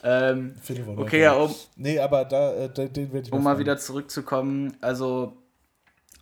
Ähm, 0.03 0.53
okay, 0.97 1.21
ja, 1.21 1.33
um. 1.33 1.53
Nee, 1.75 1.97
aber 1.97 2.25
da, 2.25 2.53
äh, 2.53 2.69
den 2.69 3.11
werde 3.11 3.27
ich 3.27 3.33
Um 3.33 3.41
mal 3.41 3.57
wieder 3.57 3.77
zurückzukommen, 3.77 4.77
also 4.79 5.33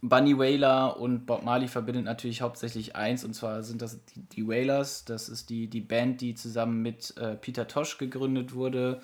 Bunny 0.06 0.38
Wailer 0.38 1.00
und 1.00 1.26
Bob 1.26 1.44
Marley 1.46 1.70
verbindet 1.70 2.04
natürlich 2.04 2.42
hauptsächlich 2.42 2.98
eins, 2.98 3.24
und 3.24 3.34
zwar 3.34 3.64
sind 3.64 3.82
das 3.82 4.04
die, 4.04 4.20
die 4.24 4.46
Wailers. 4.46 5.06
Das 5.06 5.30
ist 5.30 5.50
die, 5.50 5.70
die 5.70 5.80
Band, 5.80 6.20
die 6.20 6.36
zusammen 6.36 6.82
mit 6.82 7.16
äh, 7.16 7.38
Peter 7.38 7.70
Tosh 7.70 7.98
gegründet 7.98 8.54
wurde. 8.54 9.00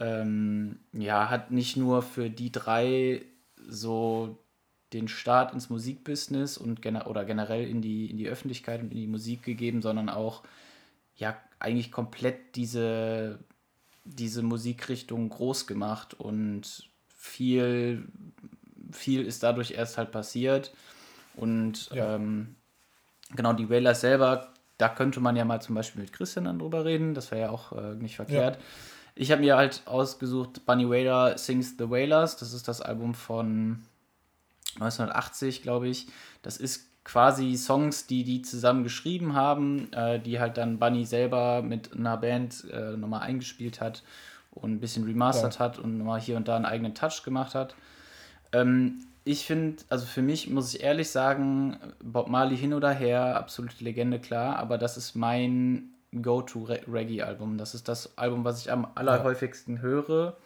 Ähm, 0.00 0.80
ja, 0.92 1.30
hat 1.30 1.52
nicht 1.52 1.76
nur 1.76 2.02
für 2.02 2.28
die 2.28 2.50
drei 2.50 3.22
so 3.68 4.36
den 4.92 5.06
Start 5.06 5.54
ins 5.54 5.70
Musikbusiness 5.70 6.58
und 6.58 6.82
gener 6.82 7.06
oder 7.06 7.24
generell 7.24 7.68
in 7.68 7.80
die, 7.80 8.10
in 8.10 8.16
die 8.16 8.28
Öffentlichkeit 8.28 8.80
und 8.80 8.90
in 8.90 8.98
die 8.98 9.06
Musik 9.06 9.44
gegeben, 9.44 9.80
sondern 9.80 10.08
auch 10.08 10.42
ja 11.14 11.36
eigentlich 11.60 11.92
komplett 11.92 12.56
diese, 12.56 13.38
diese 14.04 14.42
Musikrichtung 14.42 15.28
groß 15.28 15.68
gemacht 15.68 16.14
und 16.14 16.90
viel 17.14 18.08
viel 18.92 19.24
ist 19.24 19.42
dadurch 19.42 19.72
erst 19.72 19.98
halt 19.98 20.12
passiert. 20.12 20.72
Und 21.34 21.90
ja. 21.90 22.14
ähm, 22.14 22.56
genau, 23.34 23.52
die 23.52 23.68
Wailers 23.68 24.00
selber, 24.00 24.52
da 24.78 24.88
könnte 24.88 25.20
man 25.20 25.36
ja 25.36 25.44
mal 25.44 25.60
zum 25.60 25.74
Beispiel 25.74 26.02
mit 26.02 26.12
Christian 26.12 26.44
dann 26.44 26.58
drüber 26.58 26.84
reden. 26.84 27.14
Das 27.14 27.30
wäre 27.30 27.42
ja 27.42 27.50
auch 27.50 27.72
äh, 27.72 27.94
nicht 27.94 28.16
verkehrt. 28.16 28.56
Ja. 28.56 28.62
Ich 29.14 29.32
habe 29.32 29.40
mir 29.40 29.56
halt 29.56 29.82
ausgesucht, 29.86 30.66
Bunny 30.66 30.88
Wailer 30.88 31.38
Sings 31.38 31.76
the 31.78 31.88
Wailers. 31.88 32.36
Das 32.36 32.52
ist 32.52 32.68
das 32.68 32.80
Album 32.82 33.14
von 33.14 33.82
1980, 34.74 35.62
glaube 35.62 35.88
ich. 35.88 36.08
Das 36.42 36.58
ist 36.58 36.86
quasi 37.04 37.56
Songs, 37.56 38.06
die 38.06 38.24
die 38.24 38.42
zusammen 38.42 38.82
geschrieben 38.82 39.34
haben, 39.34 39.92
äh, 39.92 40.18
die 40.18 40.40
halt 40.40 40.56
dann 40.56 40.78
Bunny 40.78 41.04
selber 41.04 41.62
mit 41.62 41.94
einer 41.94 42.16
Band 42.16 42.64
äh, 42.70 42.96
nochmal 42.96 43.20
eingespielt 43.20 43.80
hat 43.80 44.02
und 44.50 44.72
ein 44.72 44.80
bisschen 44.80 45.04
remastert 45.04 45.54
ja. 45.54 45.60
hat 45.60 45.78
und 45.78 45.98
nochmal 45.98 46.20
hier 46.20 46.36
und 46.36 46.48
da 46.48 46.56
einen 46.56 46.64
eigenen 46.64 46.94
Touch 46.94 47.22
gemacht 47.24 47.54
hat. 47.54 47.76
Ähm, 48.52 49.06
ich 49.24 49.44
finde, 49.44 49.82
also 49.88 50.06
für 50.06 50.22
mich 50.22 50.48
muss 50.50 50.74
ich 50.74 50.82
ehrlich 50.82 51.10
sagen, 51.10 51.78
Bob 52.02 52.28
Marley 52.28 52.56
hin 52.56 52.72
oder 52.72 52.92
her, 52.92 53.36
absolute 53.36 53.82
Legende, 53.82 54.20
klar, 54.20 54.56
aber 54.56 54.78
das 54.78 54.96
ist 54.96 55.16
mein 55.16 55.90
Go-To-Reggae-Album. 56.22 57.58
Das 57.58 57.74
ist 57.74 57.88
das 57.88 58.16
Album, 58.16 58.44
was 58.44 58.60
ich 58.60 58.70
am 58.70 58.86
allerhäufigsten 58.94 59.80
höre, 59.80 60.36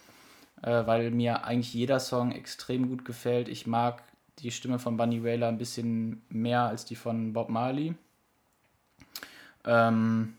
äh, 0.63 0.87
weil 0.87 1.11
mir 1.11 1.45
eigentlich 1.45 1.75
jeder 1.75 2.01
Song 2.01 2.33
extrem 2.33 2.89
gut 2.89 3.05
gefällt. 3.05 3.49
Ich 3.49 3.67
mag 3.67 4.03
die 4.39 4.51
Stimme 4.51 4.79
von 4.79 4.97
Bunny 4.97 5.23
Wailer 5.23 5.49
ein 5.49 5.59
bisschen 5.59 6.23
mehr 6.31 6.63
als 6.63 6.85
die 6.85 6.97
von 6.97 7.33
Bob 7.33 7.51
Marley. 7.51 7.95
Ähm, 9.67 10.35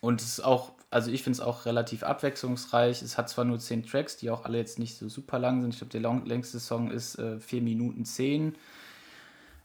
und 0.00 0.20
es 0.20 0.26
ist 0.38 0.40
auch 0.44 0.72
also 0.90 1.10
ich 1.10 1.22
finde 1.22 1.36
es 1.36 1.40
auch 1.40 1.66
relativ 1.66 2.02
abwechslungsreich. 2.02 3.02
Es 3.02 3.18
hat 3.18 3.28
zwar 3.28 3.44
nur 3.44 3.58
zehn 3.58 3.84
Tracks, 3.84 4.16
die 4.16 4.30
auch 4.30 4.44
alle 4.44 4.58
jetzt 4.58 4.78
nicht 4.78 4.96
so 4.96 5.08
super 5.08 5.38
lang 5.38 5.60
sind. 5.60 5.74
Ich 5.74 5.78
glaube, 5.78 5.92
der 5.92 6.00
long, 6.00 6.24
längste 6.24 6.60
Song 6.60 6.90
ist 6.90 7.18
äh, 7.18 7.38
4 7.40 7.60
Minuten 7.60 8.04
10. 8.04 8.54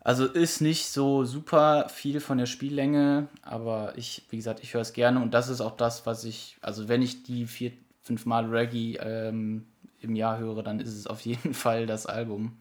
Also 0.01 0.25
ist 0.25 0.59
nicht 0.59 0.87
so 0.87 1.23
super 1.23 1.87
viel 1.87 2.19
von 2.19 2.37
der 2.37 2.45
Spiellänge, 2.45 3.29
aber 3.41 3.93
ich, 3.95 4.23
wie 4.29 4.35
gesagt, 4.35 4.61
ich 4.61 4.73
höre 4.73 4.81
es 4.81 4.91
gerne 4.91 5.21
und 5.21 5.33
das 5.33 5.47
ist 5.47 5.61
auch 5.61 5.77
das, 5.77 6.05
was 6.05 6.25
ich, 6.25 6.57
also 6.61 6.89
wenn 6.89 7.01
ich 7.01 7.23
die 7.23 7.45
vier, 7.45 7.71
fünf 8.01 8.25
Mal 8.25 8.45
Reggae 8.45 8.97
ähm, 9.01 9.65
im 10.01 10.17
Jahr 10.17 10.39
höre, 10.39 10.61
dann 10.61 10.81
ist 10.81 10.93
es 10.93 11.07
auf 11.07 11.21
jeden 11.25 11.53
Fall 11.53 11.85
das 11.85 12.05
Album. 12.05 12.57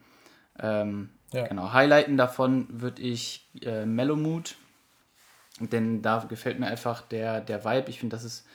Ähm, 0.61 1.09
ja. 1.33 1.49
Genau, 1.49 1.73
Highlighten 1.73 2.17
davon 2.17 2.69
würde 2.71 3.03
ich 3.03 3.49
äh, 3.63 3.87
Mellow 3.87 4.17
Mood 4.17 4.55
denn 5.71 6.03
da 6.03 6.25
gefällt 6.29 6.59
mir 6.59 6.67
einfach 6.67 7.03
der, 7.03 7.41
der 7.41 7.65
Vibe. 7.65 7.91
Ich 7.91 8.01
finde, 8.01 8.17
das 8.17 8.25
ist 8.25 8.47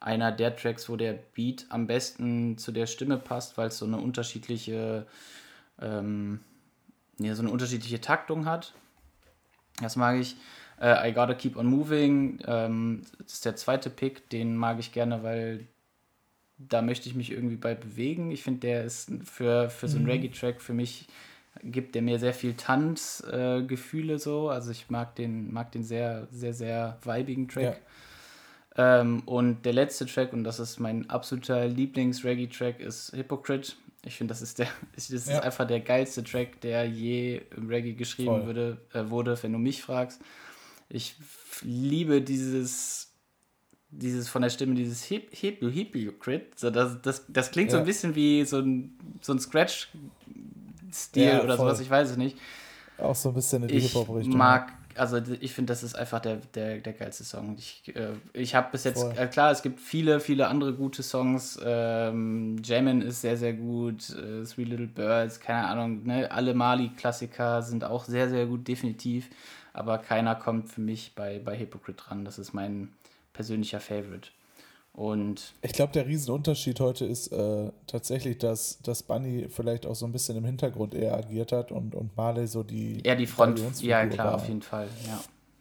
einer 0.00 0.32
der 0.32 0.56
Tracks, 0.56 0.88
wo 0.88 0.96
der 0.96 1.12
Beat 1.12 1.66
am 1.68 1.86
besten 1.86 2.56
zu 2.58 2.72
der 2.72 2.86
Stimme 2.86 3.18
passt, 3.18 3.58
weil 3.58 3.68
es 3.68 3.78
so 3.78 3.86
eine 3.86 3.98
unterschiedliche, 3.98 5.06
ähm, 5.80 6.40
ja, 7.18 7.34
so 7.34 7.42
eine 7.42 7.50
unterschiedliche 7.50 8.00
Taktung 8.00 8.46
hat. 8.46 8.74
Das 9.80 9.96
mag 9.96 10.18
ich. 10.18 10.36
Äh, 10.80 11.10
I 11.10 11.12
Gotta 11.12 11.34
Keep 11.34 11.56
On 11.56 11.66
Moving, 11.66 12.38
ähm, 12.46 13.02
das 13.18 13.34
ist 13.34 13.44
der 13.44 13.54
zweite 13.56 13.90
Pick, 13.90 14.30
den 14.30 14.56
mag 14.56 14.78
ich 14.78 14.92
gerne, 14.92 15.22
weil 15.22 15.66
da 16.56 16.80
möchte 16.80 17.08
ich 17.08 17.14
mich 17.14 17.30
irgendwie 17.30 17.56
bei 17.56 17.74
bewegen. 17.74 18.30
Ich 18.30 18.42
finde, 18.42 18.60
der 18.60 18.84
ist 18.84 19.10
für, 19.24 19.68
für 19.68 19.88
so 19.88 19.96
einen 19.96 20.06
mhm. 20.06 20.12
Reggae-Track 20.12 20.60
für 20.60 20.72
mich 20.72 21.06
gibt 21.62 21.94
der 21.94 22.02
mir 22.02 22.18
sehr 22.18 22.34
viel 22.34 22.54
Tanzgefühle 22.54 24.14
äh, 24.14 24.18
so. 24.18 24.48
Also 24.48 24.70
ich 24.70 24.90
mag 24.90 25.14
den, 25.16 25.52
mag 25.52 25.72
den 25.72 25.84
sehr, 25.84 26.28
sehr, 26.30 26.54
sehr 26.54 26.98
weibigen 27.04 27.48
Track. 27.48 27.80
Ja. 28.76 29.00
Ähm, 29.00 29.22
und 29.26 29.64
der 29.64 29.72
letzte 29.72 30.06
Track, 30.06 30.32
und 30.32 30.44
das 30.44 30.60
ist 30.60 30.78
mein 30.78 31.10
absoluter 31.10 31.66
Lieblings-Reggae-Track, 31.66 32.80
ist 32.80 33.12
Hypocrite. 33.12 33.72
Ich 34.04 34.16
finde, 34.16 34.32
das 34.32 34.42
ist 34.42 34.58
der, 34.58 34.68
das 34.94 35.08
ja. 35.08 35.16
ist 35.16 35.30
einfach 35.30 35.66
der 35.66 35.80
geilste 35.80 36.22
Track, 36.24 36.60
der 36.60 36.86
je 36.86 37.42
im 37.56 37.68
Reggae 37.68 37.94
geschrieben 37.94 38.46
würde, 38.46 38.78
äh, 38.92 39.10
wurde, 39.10 39.40
wenn 39.42 39.52
du 39.52 39.58
mich 39.58 39.82
fragst. 39.82 40.20
Ich 40.88 41.16
liebe 41.62 42.22
dieses 42.22 43.10
dieses 43.92 44.28
von 44.28 44.42
der 44.42 44.50
Stimme, 44.50 44.74
dieses 44.74 45.02
Hip, 45.04 45.34
Hip, 45.34 45.60
Hypocrite, 45.60 46.46
so 46.54 46.70
das, 46.70 47.02
das, 47.02 47.24
das 47.28 47.50
klingt 47.50 47.70
ja. 47.70 47.76
so 47.76 47.78
ein 47.78 47.84
bisschen 47.84 48.14
wie 48.14 48.44
so 48.44 48.58
ein, 48.58 48.96
so 49.20 49.32
ein 49.32 49.40
Scratch-Stil 50.92 51.22
ja, 51.22 51.42
oder 51.42 51.56
sowas, 51.56 51.80
ich 51.80 51.90
weiß 51.90 52.10
es 52.10 52.16
nicht. 52.16 52.38
Auch 52.98 53.14
so 53.14 53.30
ein 53.30 53.34
bisschen 53.34 53.62
in 53.62 53.68
die 53.68 53.80
Hip-Hop-Richtung. 53.80 54.32
Ich 54.32 54.36
mag, 54.36 54.72
also 54.94 55.18
ich 55.40 55.52
finde, 55.52 55.72
das 55.72 55.82
ist 55.82 55.94
einfach 55.94 56.20
der, 56.20 56.36
der, 56.54 56.78
der 56.78 56.92
geilste 56.92 57.24
Song. 57.24 57.56
Ich, 57.58 57.94
äh, 57.94 58.12
ich 58.32 58.54
habe 58.54 58.68
bis 58.72 58.84
jetzt, 58.84 59.02
äh, 59.16 59.26
klar, 59.26 59.50
es 59.50 59.62
gibt 59.62 59.80
viele, 59.80 60.20
viele 60.20 60.48
andere 60.48 60.74
gute 60.74 61.02
Songs. 61.02 61.58
Ähm, 61.64 62.60
Jamin 62.62 63.00
ist 63.00 63.22
sehr, 63.22 63.36
sehr 63.36 63.54
gut. 63.54 64.10
Äh, 64.10 64.44
Three 64.44 64.64
Little 64.64 64.86
Birds, 64.86 65.40
keine 65.40 65.66
Ahnung, 65.66 66.04
ne? 66.04 66.30
alle 66.30 66.54
Mali-Klassiker 66.54 67.62
sind 67.62 67.84
auch 67.84 68.04
sehr, 68.04 68.28
sehr 68.28 68.46
gut, 68.46 68.68
definitiv. 68.68 69.30
Aber 69.72 69.98
keiner 69.98 70.34
kommt 70.34 70.68
für 70.68 70.80
mich 70.80 71.12
bei, 71.14 71.38
bei 71.38 71.58
Hypocrite 71.58 72.10
ran. 72.10 72.24
Das 72.24 72.38
ist 72.38 72.52
mein 72.52 72.92
persönlicher 73.32 73.80
Favorite. 73.80 74.30
Und 74.92 75.54
ich 75.62 75.72
glaube, 75.72 75.92
der 75.92 76.06
Riesenunterschied 76.06 76.80
heute 76.80 77.04
ist 77.06 77.28
äh, 77.28 77.70
tatsächlich, 77.86 78.38
dass, 78.38 78.80
dass 78.82 79.02
Bunny 79.02 79.46
vielleicht 79.48 79.86
auch 79.86 79.94
so 79.94 80.04
ein 80.04 80.12
bisschen 80.12 80.36
im 80.36 80.44
Hintergrund 80.44 80.94
eher 80.94 81.16
agiert 81.16 81.52
hat 81.52 81.70
und, 81.72 81.94
und 81.94 82.16
Marley 82.16 82.46
so 82.46 82.62
die. 82.62 83.00
Ja, 83.04 83.14
die 83.14 83.26
Front. 83.26 83.60
Ja, 83.80 84.04
klar, 84.06 84.26
war. 84.26 84.34
auf 84.34 84.48
jeden 84.48 84.62
Fall. 84.62 84.88
Ja. 85.06 85.20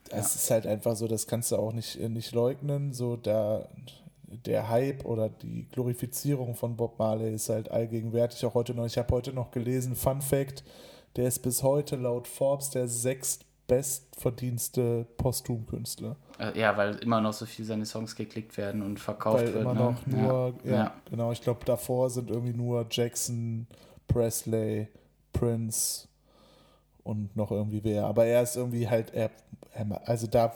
Es 0.09 0.11
ja. 0.11 0.39
ist 0.39 0.51
halt 0.51 0.67
einfach 0.67 0.95
so, 0.95 1.07
das 1.07 1.27
kannst 1.27 1.51
du 1.51 1.57
auch 1.57 1.71
nicht, 1.71 1.99
nicht 2.09 2.33
leugnen. 2.33 2.91
So 2.91 3.15
da, 3.15 3.69
der 4.45 4.67
Hype 4.69 5.05
oder 5.05 5.29
die 5.29 5.67
Glorifizierung 5.71 6.55
von 6.55 6.75
Bob 6.75 6.97
Marley 6.97 7.33
ist 7.33 7.49
halt 7.49 7.69
allgegenwärtig. 7.69 8.43
Auch 8.45 8.55
heute 8.55 8.73
noch. 8.73 8.87
Ich 8.87 8.97
habe 8.97 9.13
heute 9.13 9.31
noch 9.31 9.51
gelesen, 9.51 9.95
Fun 9.95 10.21
Fact: 10.21 10.63
der 11.15 11.27
ist 11.27 11.39
bis 11.39 11.61
heute 11.61 11.95
laut 11.95 12.27
Forbes 12.27 12.71
der 12.71 12.87
sechst 12.87 13.45
bestverdienste 13.69 15.05
Posthumkünstler. 15.17 16.17
Äh, 16.39 16.59
ja, 16.59 16.75
weil 16.75 16.95
immer 16.95 17.21
noch 17.21 17.33
so 17.33 17.45
viel 17.45 17.63
seine 17.63 17.85
Songs 17.85 18.15
geklickt 18.15 18.57
werden 18.57 18.81
und 18.81 18.99
verkauft 18.99 19.37
weil 19.37 19.53
wird. 19.53 19.61
Immer 19.61 19.73
ne? 19.73 19.79
noch 19.79 20.07
nur, 20.07 20.53
ja, 20.63 20.71
ja, 20.71 20.75
ja. 20.75 20.93
genau, 21.09 21.31
ich 21.31 21.41
glaube, 21.41 21.63
davor 21.63 22.09
sind 22.09 22.29
irgendwie 22.29 22.57
nur 22.57 22.85
Jackson, 22.89 23.67
Presley, 24.07 24.87
Prince 25.31 26.07
und 27.03 27.35
noch 27.35 27.51
irgendwie 27.51 27.83
wer. 27.83 28.05
Aber 28.05 28.25
er 28.25 28.41
ist 28.41 28.57
irgendwie 28.57 28.89
halt, 28.89 29.13
er, 29.13 29.29
also 30.05 30.25
da 30.25 30.51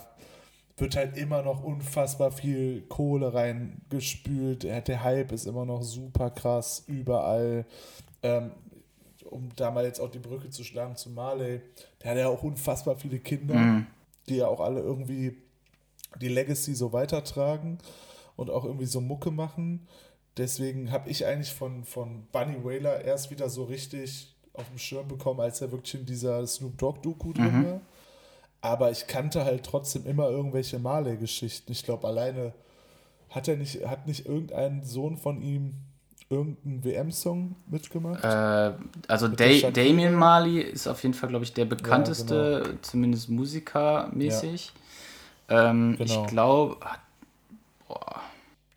wird 0.78 0.96
halt 0.96 1.16
immer 1.16 1.44
noch 1.44 1.64
unfassbar 1.64 2.32
viel 2.32 2.82
Kohle 2.90 3.32
reingespült. 3.34 4.64
Der 4.64 5.04
Hype 5.04 5.32
ist 5.32 5.46
immer 5.46 5.66
noch 5.66 5.84
super 5.84 6.32
krass 6.32 6.84
überall. 6.88 7.66
Ähm, 8.24 8.52
um 9.30 9.50
da 9.56 9.72
mal 9.72 9.86
jetzt 9.86 10.00
auch 10.00 10.10
die 10.10 10.20
Brücke 10.20 10.50
zu 10.50 10.64
schlagen 10.64 10.96
zu 10.96 11.10
Marley, 11.10 11.62
der 12.02 12.12
hat 12.12 12.18
ja 12.18 12.28
auch 12.28 12.44
unfassbar 12.44 12.98
viele 12.98 13.20
Kinder, 13.20 13.56
mhm. 13.56 13.88
die 14.30 14.38
ja 14.38 14.48
auch 14.48 14.60
alle 14.60 14.82
irgendwie 14.82 15.38
die 16.22 16.28
Legacy 16.28 16.76
so 16.76 16.94
weitertragen 16.94 17.80
und 18.36 18.50
auch 18.50 18.66
irgendwie 18.66 18.86
so 18.86 19.02
Mucke 19.02 19.32
machen. 19.32 19.88
Deswegen 20.38 20.92
habe 20.92 21.10
ich 21.10 21.26
eigentlich 21.26 21.54
von, 21.54 21.84
von 21.84 22.26
Bunny 22.32 22.64
Whaler 22.64 23.04
erst 23.04 23.32
wieder 23.32 23.50
so 23.50 23.64
richtig 23.64 24.36
auf 24.54 24.68
dem 24.70 24.78
Schirm 24.78 25.08
bekommen, 25.08 25.40
als 25.40 25.62
er 25.62 25.72
wirklich 25.72 25.96
in 25.96 26.06
dieser 26.06 26.46
Snoop 26.46 26.78
Dogg-Doku 26.78 27.30
mhm. 27.30 27.34
drin 27.34 27.66
war. 27.66 27.82
Aber 28.62 28.92
ich 28.92 29.08
kannte 29.08 29.44
halt 29.44 29.64
trotzdem 29.64 30.06
immer 30.06 30.30
irgendwelche 30.30 30.80
Marley-Geschichten. 30.80 31.72
Ich 31.72 31.84
glaube, 31.84 32.08
alleine 32.08 32.54
hat 33.30 33.48
er 33.48 33.58
nicht, 33.58 33.86
hat 33.86 34.08
nicht 34.08 34.26
irgendein 34.26 34.84
Sohn 34.84 35.18
von 35.18 35.42
ihm 35.42 35.76
irgendeinen 36.34 36.84
WM-Song 36.84 37.56
mitgemacht? 37.68 38.24
Äh, 38.24 38.74
also 39.08 39.28
da 39.28 39.72
Damien 39.72 40.14
Marley 40.14 40.62
ist 40.62 40.88
auf 40.88 41.02
jeden 41.04 41.14
Fall, 41.14 41.30
glaube 41.30 41.46
ich, 41.46 41.54
der 41.54 41.66
bekannteste, 41.66 42.36
ja, 42.36 42.68
genau. 42.68 42.80
zumindest 42.82 43.30
musikermäßig. 43.30 44.72
Ja. 45.50 45.70
Ähm, 45.70 45.96
genau. 45.98 46.24
Ich 46.24 46.28
glaube. 46.30 46.78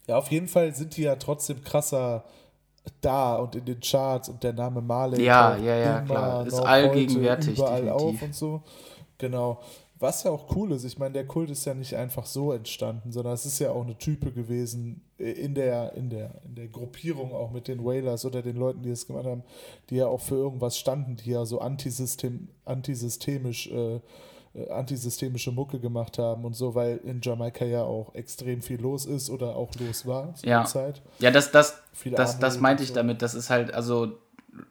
Ja, 0.07 0.19
auf 0.19 0.31
jeden 0.31 0.49
Fall 0.49 0.75
sind 0.75 0.97
die 0.97 1.03
ja 1.03 1.17
trotzdem 1.17 1.65
krasser 1.65 2.25
da 3.01 3.37
und 3.37 3.57
in 3.57 3.65
den 3.65 3.81
Charts 3.81 4.29
und 4.29 4.43
der 4.43 4.53
Name 4.53 4.81
Marley. 4.81 5.25
Ja, 5.25 5.57
ja, 5.57 5.77
ja, 5.77 6.01
klar. 6.03 6.47
Ist 6.47 6.55
allgegenwärtig. 6.55 7.59
Überall 7.59 7.83
definitiv. 7.83 8.07
auf 8.07 8.23
und 8.23 8.35
so. 8.35 8.63
Genau. 9.19 9.61
Was 9.99 10.25
ja 10.25 10.31
auch 10.31 10.55
cool 10.55 10.73
ist, 10.73 10.85
ich 10.85 10.99
meine, 10.99 11.15
der 11.15 11.27
Kult 11.27 11.49
ist 11.49 11.65
ja 11.65 11.73
nicht 11.73 11.95
einfach 11.95 12.27
so 12.27 12.53
entstanden, 12.53 13.13
sondern 13.13 13.33
es 13.33 13.47
ist 13.47 13.59
ja 13.59 13.71
auch 13.71 13.83
eine 13.83 13.97
Type 13.97 14.31
gewesen 14.31 15.01
in 15.17 15.55
der, 15.55 15.95
in 15.95 16.11
der, 16.11 16.43
in 16.45 16.55
der 16.55 16.69
Gruppierung 16.69 17.33
auch 17.33 17.51
mit 17.51 17.67
den 17.67 17.83
Whalers 17.83 18.27
oder 18.27 18.43
den 18.43 18.57
Leuten, 18.57 18.83
die 18.83 18.91
es 18.91 19.07
gemacht 19.07 19.25
haben, 19.25 19.43
die 19.89 19.97
ja 19.97 20.07
auch 20.07 20.21
für 20.21 20.35
irgendwas 20.35 20.77
standen, 20.77 21.17
die 21.17 21.31
ja 21.31 21.47
so 21.47 21.61
antisystem, 21.61 22.49
antisystemisch, 22.67 23.69
äh, 23.69 24.01
äh, 24.57 24.71
antisystemische 24.71 25.53
Mucke 25.53 25.81
gemacht 25.81 26.19
haben 26.19 26.45
und 26.45 26.55
so, 26.55 26.75
weil 26.75 26.99
in 26.99 27.21
Jamaika 27.23 27.65
ja 27.65 27.83
auch 27.83 28.15
extrem 28.15 28.63
viel 28.63 28.81
los 28.81 29.05
ist 29.05 29.29
oder 29.29 29.57
auch 29.57 29.75
los 29.79 30.07
war 30.07 30.35
zu 30.35 30.47
ja. 30.47 30.61
der 30.61 30.67
Zeit. 30.67 31.03
Ja, 31.19 31.31
das, 31.31 31.53
das, 31.53 31.83
das, 32.05 32.39
das 32.39 32.61
meinte 32.61 32.83
ich 32.83 32.91
so. 32.91 32.95
damit. 32.95 33.23
Das 33.23 33.35
ist 33.35 33.51
halt, 33.51 33.75
also 33.75 34.19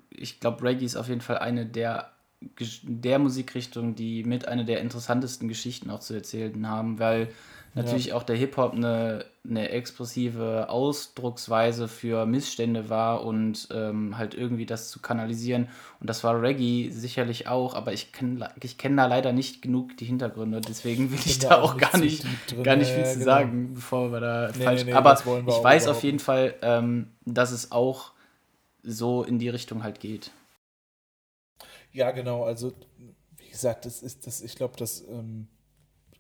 ich 0.10 0.40
glaube, 0.40 0.64
Reggae 0.64 0.86
ist 0.86 0.96
auf 0.96 1.08
jeden 1.08 1.22
Fall 1.22 1.38
eine 1.38 1.66
der 1.66 2.12
der 2.84 3.20
Musikrichtung, 3.20 3.96
die 3.96 4.24
mit 4.24 4.48
einer 4.48 4.64
der 4.64 4.82
interessantesten 4.82 5.48
Geschichten 5.48 5.90
auch 5.90 6.00
zu 6.00 6.14
erzählen 6.14 6.68
haben, 6.68 7.00
weil 7.00 7.30
natürlich 7.76 8.08
ja. 8.08 8.16
auch 8.16 8.24
der 8.24 8.38
Hip-Hop 8.38 8.74
eine, 8.74 9.26
eine 9.48 9.70
expressive 9.70 10.70
Ausdrucksweise 10.70 11.88
für 11.88 12.26
Missstände 12.26 12.90
war 12.90 13.24
und 13.24 13.68
ähm, 13.72 14.18
halt 14.18 14.34
irgendwie 14.34 14.66
das 14.66 14.90
zu 14.90 15.02
kanalisieren. 15.02 15.68
Und 16.00 16.10
das 16.10 16.24
war 16.24 16.42
Reggae 16.42 16.90
sicherlich 16.92 17.48
auch, 17.48 17.76
aber 17.76 17.92
ich 17.92 18.14
kenne 18.14 18.50
ich 18.62 18.78
kenn 18.78 18.96
da 18.96 19.06
leider 19.06 19.34
nicht 19.34 19.62
genug 19.62 19.98
die 19.98 20.06
Hintergründe, 20.06 20.62
deswegen 20.62 21.12
will 21.12 21.20
ich 21.26 21.40
da 21.40 21.62
auch 21.62 21.78
gar 21.78 21.98
nicht, 21.98 22.26
gar 22.64 22.78
nicht 22.78 22.90
viel 22.90 23.04
ja, 23.04 23.10
zu 23.10 23.20
genau. 23.20 23.26
sagen, 23.26 23.74
bevor 23.74 24.12
wir 24.12 24.22
da 24.22 24.52
nee, 24.56 24.64
falsch. 24.64 24.86
Nee, 24.86 24.92
nee, 24.92 24.98
aber 24.98 25.14
ich 25.14 25.64
weiß 25.64 25.88
auf 25.90 26.02
jeden 26.04 26.20
Fall, 26.20 26.56
ähm, 26.62 27.08
dass 27.26 27.52
es 27.52 27.72
auch 27.72 28.12
so 28.84 29.24
in 29.24 29.38
die 29.38 29.50
Richtung 29.50 29.84
halt 29.84 30.00
geht. 30.00 30.32
Ja, 31.96 32.12
genau. 32.12 32.44
Also, 32.44 32.74
wie 33.38 33.50
gesagt, 33.50 33.86
das 33.86 34.04
ist 34.04 34.28
das, 34.28 34.42
ich 34.42 34.56
glaube, 34.56 34.76
das 34.78 35.02
ähm, 35.10 35.48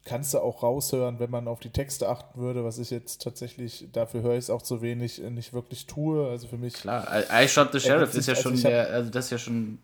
kannst 0.05 0.33
du 0.33 0.39
auch 0.39 0.63
raushören, 0.63 1.19
wenn 1.19 1.29
man 1.29 1.49
auf 1.49 1.59
die 1.59 1.69
Texte 1.69 2.07
achten 2.07 2.39
würde, 2.39 2.63
was 2.63 2.79
ich 2.79 2.91
jetzt 2.91 3.21
tatsächlich, 3.21 3.89
dafür 3.91 4.21
höre 4.21 4.33
ich 4.33 4.45
es 4.45 4.49
auch 4.49 4.61
zu 4.61 4.81
wenig, 4.81 5.21
äh, 5.21 5.29
nicht 5.29 5.51
wirklich 5.51 5.85
tue. 5.85 6.29
Also 6.29 6.47
für 6.47 6.57
mich. 6.57 6.75
Klar, 6.75 7.05
I 7.29 7.47
Shot 7.47 7.73
the 7.73 7.79
Sheriff 7.79 8.15
ist 8.15 8.27
ja 8.27 8.35
also 8.35 8.49
schon 8.49 8.61
der, 8.61 8.89
also 8.89 9.09
das 9.09 9.25
ist 9.25 9.31
ja 9.31 9.37
schon. 9.37 9.79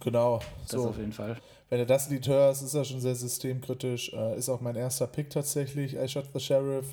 Genau. 0.00 0.40
Das 0.62 0.70
so. 0.72 0.88
auf 0.88 0.98
jeden 0.98 1.12
Fall. 1.12 1.36
Wenn 1.68 1.80
du 1.80 1.86
das 1.86 2.08
Lied 2.08 2.26
hörst, 2.26 2.62
ist 2.62 2.74
er 2.74 2.84
schon 2.84 3.00
sehr 3.00 3.14
systemkritisch. 3.14 4.12
Äh, 4.14 4.38
ist 4.38 4.48
auch 4.48 4.62
mein 4.62 4.76
erster 4.76 5.06
Pick 5.06 5.28
tatsächlich, 5.28 5.94
I 5.94 6.08
Shot 6.08 6.26
the 6.32 6.40
Sheriff, 6.40 6.86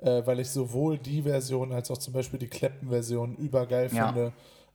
äh, 0.00 0.22
weil 0.26 0.40
ich 0.40 0.50
sowohl 0.50 0.98
die 0.98 1.22
Version 1.22 1.72
als 1.72 1.90
auch 1.90 1.98
zum 1.98 2.12
Beispiel 2.12 2.38
die 2.38 2.48
Kleppen-Version 2.48 3.36
übergeil 3.36 3.90
ja. 3.92 4.08
finde. 4.08 4.32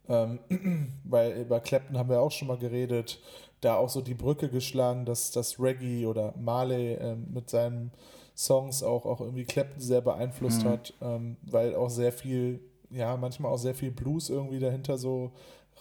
Ähm, 0.10 0.40
weil 1.04 1.32
über 1.42 1.60
Clapton 1.60 1.98
haben 1.98 2.10
wir 2.10 2.22
auch 2.22 2.32
schon 2.32 2.48
mal 2.48 2.58
geredet, 2.58 3.20
da 3.62 3.76
auch 3.76 3.90
so 3.90 4.02
die 4.02 4.14
Brücke 4.14 4.50
geschlagen, 4.50 5.06
dass 5.06 5.32
das 5.32 5.60
Reggae 5.60 6.06
oder 6.06 6.34
Marley 6.38 6.96
ähm, 6.96 7.28
mit 7.34 7.50
seinen 7.50 7.92
Songs 8.36 8.84
auch, 8.84 9.06
auch 9.06 9.22
irgendwie 9.22 9.46
Clapton 9.46 9.80
sehr 9.80 10.02
beeinflusst 10.02 10.64
mhm. 10.64 10.70
hat, 10.70 10.94
ähm, 11.02 11.38
weil 11.44 11.76
auch 11.76 11.90
sehr 11.90 12.12
viel, 12.12 12.60
ja, 12.90 13.16
manchmal 13.16 13.52
auch 13.52 13.58
sehr 13.58 13.76
viel 13.76 13.92
Blues 13.92 14.30
irgendwie 14.30 14.60
dahinter 14.60 14.98
so 14.98 15.32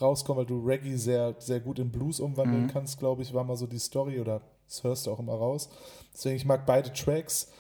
rauskommt, 0.01 0.39
weil 0.39 0.47
du 0.47 0.65
Reggae 0.65 0.97
sehr, 0.97 1.35
sehr 1.39 1.61
gut 1.61 1.79
in 1.79 1.91
Blues 1.91 2.21
umwandeln 2.21 2.65
mhm. 2.65 2.69
kannst, 2.69 2.99
glaube 2.99 3.23
ich, 3.23 3.35
war 3.35 3.45
mal 3.45 3.57
so 3.57 3.67
die 3.67 3.79
Story 3.79 4.21
oder 4.21 4.41
das 4.67 4.85
hörst 4.85 5.07
du 5.07 5.11
auch 5.11 5.19
immer 5.19 5.35
raus. 5.35 5.69
Deswegen, 6.15 6.37
ich 6.37 6.45
mag 6.45 6.65
beide 6.67 6.93
Tracks, 6.93 7.51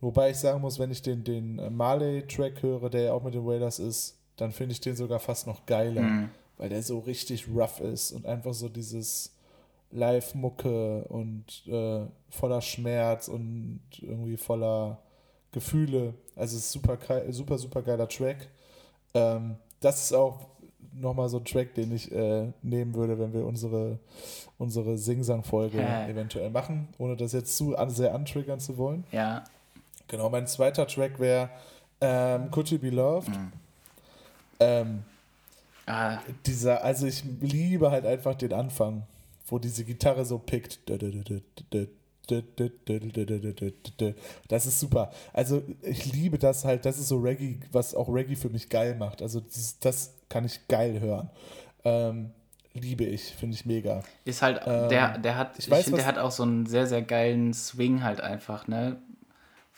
wobei 0.00 0.30
ich 0.30 0.36
sagen 0.36 0.60
muss, 0.60 0.78
wenn 0.78 0.90
ich 0.90 1.02
den, 1.02 1.24
den 1.24 1.74
Marley-Track 1.74 2.62
höre, 2.62 2.90
der 2.90 3.02
ja 3.02 3.12
auch 3.12 3.22
mit 3.22 3.34
den 3.34 3.46
Wailers 3.46 3.78
ist, 3.78 4.17
dann 4.38 4.52
finde 4.52 4.72
ich 4.72 4.80
den 4.80 4.96
sogar 4.96 5.18
fast 5.18 5.46
noch 5.46 5.66
geiler, 5.66 6.02
mhm. 6.02 6.30
weil 6.56 6.70
der 6.70 6.82
so 6.82 7.00
richtig 7.00 7.46
rough 7.48 7.80
ist 7.80 8.12
und 8.12 8.24
einfach 8.24 8.54
so 8.54 8.68
dieses 8.68 9.32
Live-Mucke 9.90 11.04
und 11.04 11.44
äh, 11.66 12.06
voller 12.30 12.60
Schmerz 12.60 13.28
und 13.28 13.80
irgendwie 14.00 14.36
voller 14.36 14.98
Gefühle. 15.52 16.14
Also 16.36 16.56
es 16.56 16.64
ist 16.64 16.72
super, 16.72 16.98
super, 17.30 17.58
super 17.58 17.82
geiler 17.82 18.08
Track. 18.08 18.48
Ähm, 19.14 19.56
das 19.80 20.04
ist 20.04 20.12
auch 20.12 20.40
nochmal 20.92 21.28
so 21.28 21.38
ein 21.38 21.44
Track, 21.44 21.74
den 21.74 21.94
ich 21.94 22.12
äh, 22.12 22.52
nehmen 22.62 22.94
würde, 22.94 23.18
wenn 23.18 23.32
wir 23.32 23.44
unsere, 23.44 23.98
unsere 24.58 24.98
Sing-Sang-Folge 24.98 25.80
äh. 25.80 26.10
eventuell 26.10 26.50
machen, 26.50 26.88
ohne 26.98 27.16
das 27.16 27.32
jetzt 27.32 27.56
zu 27.56 27.74
sehr 27.88 28.14
antriggern 28.14 28.60
zu 28.60 28.76
wollen. 28.76 29.04
Ja. 29.10 29.44
Genau, 30.06 30.30
mein 30.30 30.46
zweiter 30.46 30.86
Track 30.86 31.18
wäre 31.18 31.50
ähm, 32.00 32.50
Could 32.50 32.70
You 32.70 32.78
Be 32.78 32.90
Loved? 32.90 33.28
Mhm. 33.28 33.52
Ähm, 34.60 35.04
ah. 35.86 36.18
Dieser, 36.46 36.82
also 36.84 37.06
ich 37.06 37.24
liebe 37.40 37.90
halt 37.90 38.06
einfach 38.06 38.34
den 38.34 38.52
Anfang, 38.52 39.02
wo 39.46 39.58
diese 39.58 39.84
Gitarre 39.84 40.24
so 40.24 40.38
pickt. 40.38 40.80
Das 44.48 44.66
ist 44.66 44.80
super. 44.80 45.10
Also 45.32 45.62
ich 45.82 46.12
liebe 46.12 46.38
das 46.38 46.64
halt, 46.64 46.84
das 46.84 46.98
ist 46.98 47.08
so 47.08 47.18
Reggae, 47.18 47.60
was 47.72 47.94
auch 47.94 48.08
Reggae 48.08 48.36
für 48.36 48.50
mich 48.50 48.68
geil 48.68 48.94
macht. 48.94 49.22
Also 49.22 49.40
das, 49.40 49.78
das 49.80 50.14
kann 50.28 50.44
ich 50.44 50.68
geil 50.68 51.00
hören. 51.00 51.30
Ähm, 51.84 52.30
liebe 52.74 53.04
ich, 53.04 53.22
finde 53.34 53.54
ich 53.54 53.64
mega. 53.66 54.02
Ist 54.24 54.42
halt, 54.42 54.60
ähm, 54.66 54.88
der, 54.88 55.18
der 55.18 55.36
hat, 55.36 55.58
ich, 55.58 55.68
ich 55.68 55.74
finde, 55.84 55.98
der 55.98 56.06
hat 56.06 56.18
auch 56.18 56.30
so 56.30 56.42
einen 56.42 56.66
sehr, 56.66 56.86
sehr 56.86 57.02
geilen 57.02 57.54
Swing 57.54 58.02
halt 58.02 58.20
einfach, 58.20 58.68
ne? 58.68 58.96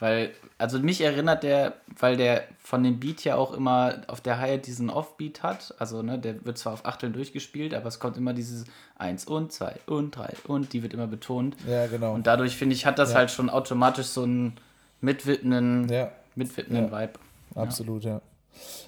Weil, 0.00 0.30
also 0.56 0.78
mich 0.78 1.02
erinnert 1.02 1.42
der, 1.42 1.74
weil 1.98 2.16
der 2.16 2.44
von 2.58 2.82
dem 2.82 2.98
Beat 2.98 3.22
ja 3.22 3.36
auch 3.36 3.52
immer 3.52 4.00
auf 4.06 4.22
der 4.22 4.40
Hi 4.40 4.58
diesen 4.58 4.88
Offbeat 4.88 5.42
hat. 5.42 5.74
Also, 5.78 6.00
ne, 6.00 6.18
der 6.18 6.42
wird 6.46 6.56
zwar 6.56 6.72
auf 6.72 6.86
Achteln 6.86 7.12
durchgespielt, 7.12 7.74
aber 7.74 7.86
es 7.86 8.00
kommt 8.00 8.16
immer 8.16 8.32
dieses 8.32 8.64
1 8.96 9.26
und 9.26 9.52
2 9.52 9.74
und 9.86 10.16
3 10.16 10.32
und 10.48 10.72
die 10.72 10.82
wird 10.82 10.94
immer 10.94 11.06
betont. 11.06 11.54
Ja, 11.68 11.86
genau. 11.86 12.14
Und 12.14 12.26
dadurch, 12.26 12.56
finde 12.56 12.74
ich, 12.74 12.86
hat 12.86 12.98
das 12.98 13.10
ja. 13.10 13.18
halt 13.18 13.30
schon 13.30 13.50
automatisch 13.50 14.06
so 14.06 14.22
einen 14.22 14.56
mitwippenden, 15.02 15.86
ja. 15.90 16.10
mitwippenden 16.34 16.90
ja. 16.90 17.00
Vibe. 17.00 17.12
Absolut, 17.54 18.04
ja. 18.04 18.22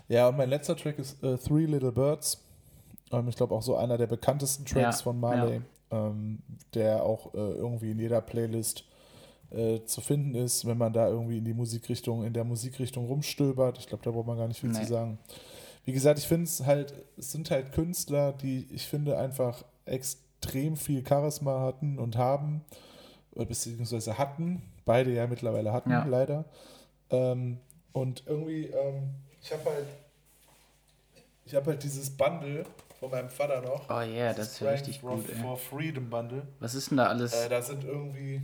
ja. 0.09 0.28
und 0.28 0.38
mein 0.38 0.49
letzter 0.49 0.76
Track 0.76 0.99
ist 0.99 1.23
uh, 1.23 1.37
Three 1.37 1.66
Little 1.66 1.92
Birds. 1.92 2.42
Ähm, 3.11 3.28
ich 3.28 3.37
glaube 3.37 3.54
auch 3.54 3.62
so 3.62 3.76
einer 3.76 3.99
der 3.99 4.07
bekanntesten 4.07 4.64
Tracks 4.64 5.02
von 5.02 5.21
Marley, 5.21 5.61
ähm, 5.90 6.38
der 6.73 7.02
auch 7.02 7.35
äh, 7.35 7.37
irgendwie 7.37 7.90
in 7.90 7.99
jeder 7.99 8.23
Playlist 8.23 8.85
äh, 9.52 9.85
zu 9.85 10.00
finden 10.00 10.35
ist, 10.35 10.66
wenn 10.66 10.78
man 10.78 10.92
da 10.92 11.09
irgendwie 11.09 11.38
in 11.38 11.44
die 11.44 11.54
Musikrichtung, 11.54 12.25
in 12.25 12.32
der 12.32 12.44
Musikrichtung 12.44 13.06
rumstöbert. 13.06 13.78
Ich 13.78 13.87
glaube, 13.87 14.02
da 14.02 14.11
braucht 14.11 14.26
man 14.26 14.38
gar 14.38 14.49
nicht 14.49 14.61
viel 14.61 14.71
nee. 14.71 14.80
zu 14.80 14.87
sagen. 14.87 15.18
Wie 15.85 15.92
gesagt, 15.92 16.18
ich 16.18 16.26
finde 16.26 16.44
es 16.44 16.64
halt, 16.64 16.94
es 17.18 17.32
sind 17.32 17.50
halt 17.50 17.73
Künstler, 17.73 18.32
die 18.32 18.66
ich 18.73 18.87
finde 18.87 19.18
einfach 19.18 19.64
extrem 19.85 20.76
viel 20.76 21.06
Charisma 21.06 21.61
hatten 21.61 21.99
und 21.99 22.16
haben, 22.16 22.64
beziehungsweise 23.35 24.16
hatten, 24.16 24.62
beide 24.85 25.12
ja 25.12 25.26
mittlerweile 25.26 25.73
hatten, 25.73 25.90
ja. 25.90 26.04
leider. 26.04 26.44
Ähm, 27.11 27.59
und 27.92 28.23
irgendwie, 28.26 28.66
ähm, 28.66 29.11
ich 29.42 29.52
habe 29.52 29.64
halt, 29.64 29.87
ich 31.44 31.54
habe 31.54 31.66
halt 31.73 31.82
dieses 31.82 32.11
Bundle 32.11 32.64
von 33.00 33.11
meinem 33.11 33.28
Vater 33.28 33.61
noch. 33.61 33.90
Oh 33.90 34.00
yeah, 34.00 34.32
das 34.32 34.52
ist 34.52 34.61
ja 34.61 34.71
richtig 34.71 35.00
gut. 35.00 35.25
For 35.25 35.56
Freedom 35.56 36.09
Bundle. 36.09 36.42
Was 36.61 36.75
ist 36.75 36.90
denn 36.90 36.99
da 36.99 37.06
alles? 37.06 37.35
Äh, 37.35 37.49
da 37.49 37.61
sind 37.61 37.85
irgendwie 37.85 38.40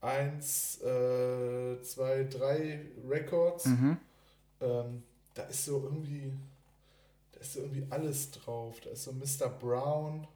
eins, 0.00 0.80
äh, 0.82 1.80
zwei, 1.82 2.24
drei 2.24 2.86
Records. 3.08 3.66
Mhm. 3.66 3.96
Ähm, 4.60 5.02
da 5.34 5.42
ist 5.44 5.64
so 5.64 5.82
irgendwie, 5.84 6.32
da 7.32 7.40
ist 7.40 7.54
so 7.54 7.60
irgendwie 7.60 7.86
alles 7.90 8.30
drauf. 8.30 8.80
Da 8.82 8.90
ist 8.90 9.04
so 9.04 9.12
Mr. 9.12 9.48
Brown, 9.48 10.26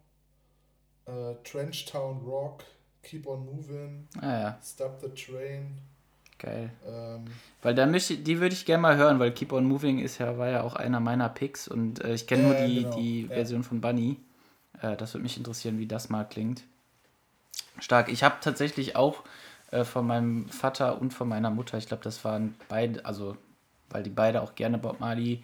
äh, 1.07 1.35
Trenchtown 1.45 2.23
Rock, 2.25 2.64
Keep 3.02 3.26
on 3.26 3.45
Moving, 3.45 4.09
ah, 4.21 4.40
ja. 4.40 4.59
Stop 4.64 5.00
the 5.00 5.09
Train. 5.09 5.78
Geil. 6.38 6.71
Ähm, 6.87 7.25
weil 7.62 7.75
da 7.75 7.87
möchte, 7.87 8.16
die 8.16 8.40
würde 8.40 8.54
ich 8.54 8.64
gerne 8.64 8.83
mal 8.83 8.97
hören, 8.97 9.19
weil 9.19 9.33
Keep 9.33 9.52
on 9.52 9.64
Moving 9.64 10.00
ist 10.00 10.19
ja, 10.19 10.38
war 10.38 10.49
ja 10.49 10.62
auch 10.62 10.75
einer 10.75 10.99
meiner 10.99 11.28
Picks 11.28 11.69
und 11.69 12.02
äh, 12.02 12.14
ich 12.14 12.26
kenne 12.26 12.42
nur 12.42 12.54
die, 12.54 12.83
genau. 12.83 12.97
die 12.97 13.26
Version 13.26 13.62
ja. 13.62 13.69
von 13.69 13.81
Bunny. 13.81 14.16
Äh, 14.81 14.96
das 14.96 15.14
würde 15.14 15.22
mich 15.22 15.37
interessieren, 15.37 15.79
wie 15.79 15.87
das 15.87 16.09
mal 16.09 16.25
klingt. 16.25 16.64
Stark. 17.79 18.09
Ich 18.09 18.22
habe 18.22 18.37
tatsächlich 18.40 18.96
auch 18.96 19.22
äh, 19.72 19.85
von 19.85 20.06
meinem 20.06 20.48
Vater 20.48 21.00
und 21.00 21.12
von 21.12 21.28
meiner 21.28 21.50
Mutter. 21.50 21.78
Ich 21.78 21.87
glaube, 21.87 22.04
das 22.04 22.24
waren 22.24 22.54
beide, 22.68 23.04
also 23.04 23.37
weil 23.90 24.02
die 24.02 24.11
beide 24.11 24.42
auch 24.42 24.54
gerne 24.54 24.78
Bob 24.78 25.00
Marley 25.00 25.42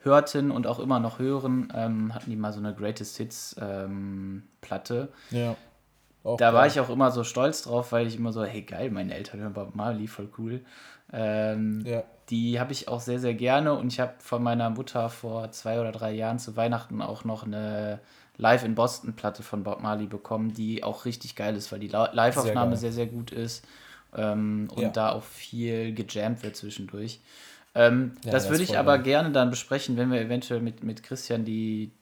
hörten 0.00 0.50
und 0.50 0.66
auch 0.66 0.78
immer 0.78 1.00
noch 1.00 1.18
hören, 1.18 1.72
ähm, 1.74 2.14
hatten 2.14 2.30
die 2.30 2.36
mal 2.36 2.52
so 2.52 2.60
eine 2.60 2.74
Greatest 2.74 3.16
Hits 3.16 3.56
ähm, 3.60 4.44
Platte. 4.60 5.08
Ja. 5.30 5.56
da 6.22 6.36
geil. 6.36 6.54
war 6.54 6.66
ich 6.66 6.80
auch 6.80 6.90
immer 6.90 7.10
so 7.10 7.24
stolz 7.24 7.62
drauf, 7.62 7.92
weil 7.92 8.06
ich 8.06 8.16
immer 8.16 8.32
so, 8.32 8.44
hey 8.44 8.62
geil, 8.62 8.90
meine 8.90 9.14
Eltern 9.14 9.40
hören 9.40 9.54
Bob 9.54 9.74
Marley, 9.74 10.06
voll 10.06 10.28
cool. 10.38 10.60
Ähm, 11.12 11.82
ja. 11.86 12.02
Die 12.30 12.60
habe 12.60 12.72
ich 12.72 12.88
auch 12.88 13.00
sehr, 13.00 13.18
sehr 13.18 13.34
gerne 13.34 13.74
und 13.74 13.92
ich 13.92 14.00
habe 14.00 14.14
von 14.18 14.42
meiner 14.42 14.70
Mutter 14.70 15.08
vor 15.08 15.50
zwei 15.52 15.80
oder 15.80 15.92
drei 15.92 16.12
Jahren 16.12 16.38
zu 16.38 16.56
Weihnachten 16.56 17.00
auch 17.00 17.24
noch 17.24 17.44
eine 17.44 18.00
Live 18.42 18.64
in 18.64 18.74
Boston 18.74 19.14
Platte 19.14 19.44
von 19.44 19.62
Bob 19.62 19.80
Marley 19.80 20.06
bekommen, 20.06 20.52
die 20.52 20.82
auch 20.82 21.04
richtig 21.04 21.36
geil 21.36 21.54
ist, 21.54 21.70
weil 21.70 21.78
die 21.78 21.86
Live-Aufnahme 21.86 22.76
sehr, 22.76 22.92
sehr, 22.92 23.04
sehr, 23.04 23.06
gut 23.06 23.30
ist 23.30 23.64
ähm, 24.16 24.68
und 24.74 24.82
ja. 24.82 24.88
da 24.88 25.12
auch 25.12 25.22
viel 25.22 25.94
gejammt 25.94 26.42
wird 26.42 26.56
zwischendurch. 26.56 27.20
Ähm, 27.76 28.16
ja, 28.24 28.32
das, 28.32 28.42
das 28.42 28.50
würde 28.50 28.64
ich 28.64 28.76
aber 28.76 28.96
geil. 28.98 29.04
gerne 29.04 29.30
dann 29.30 29.48
besprechen, 29.48 29.96
wenn 29.96 30.10
wir 30.10 30.20
eventuell 30.20 30.60
mit, 30.60 30.82
mit 30.82 31.04
Christian 31.04 31.44
die, 31.44 31.92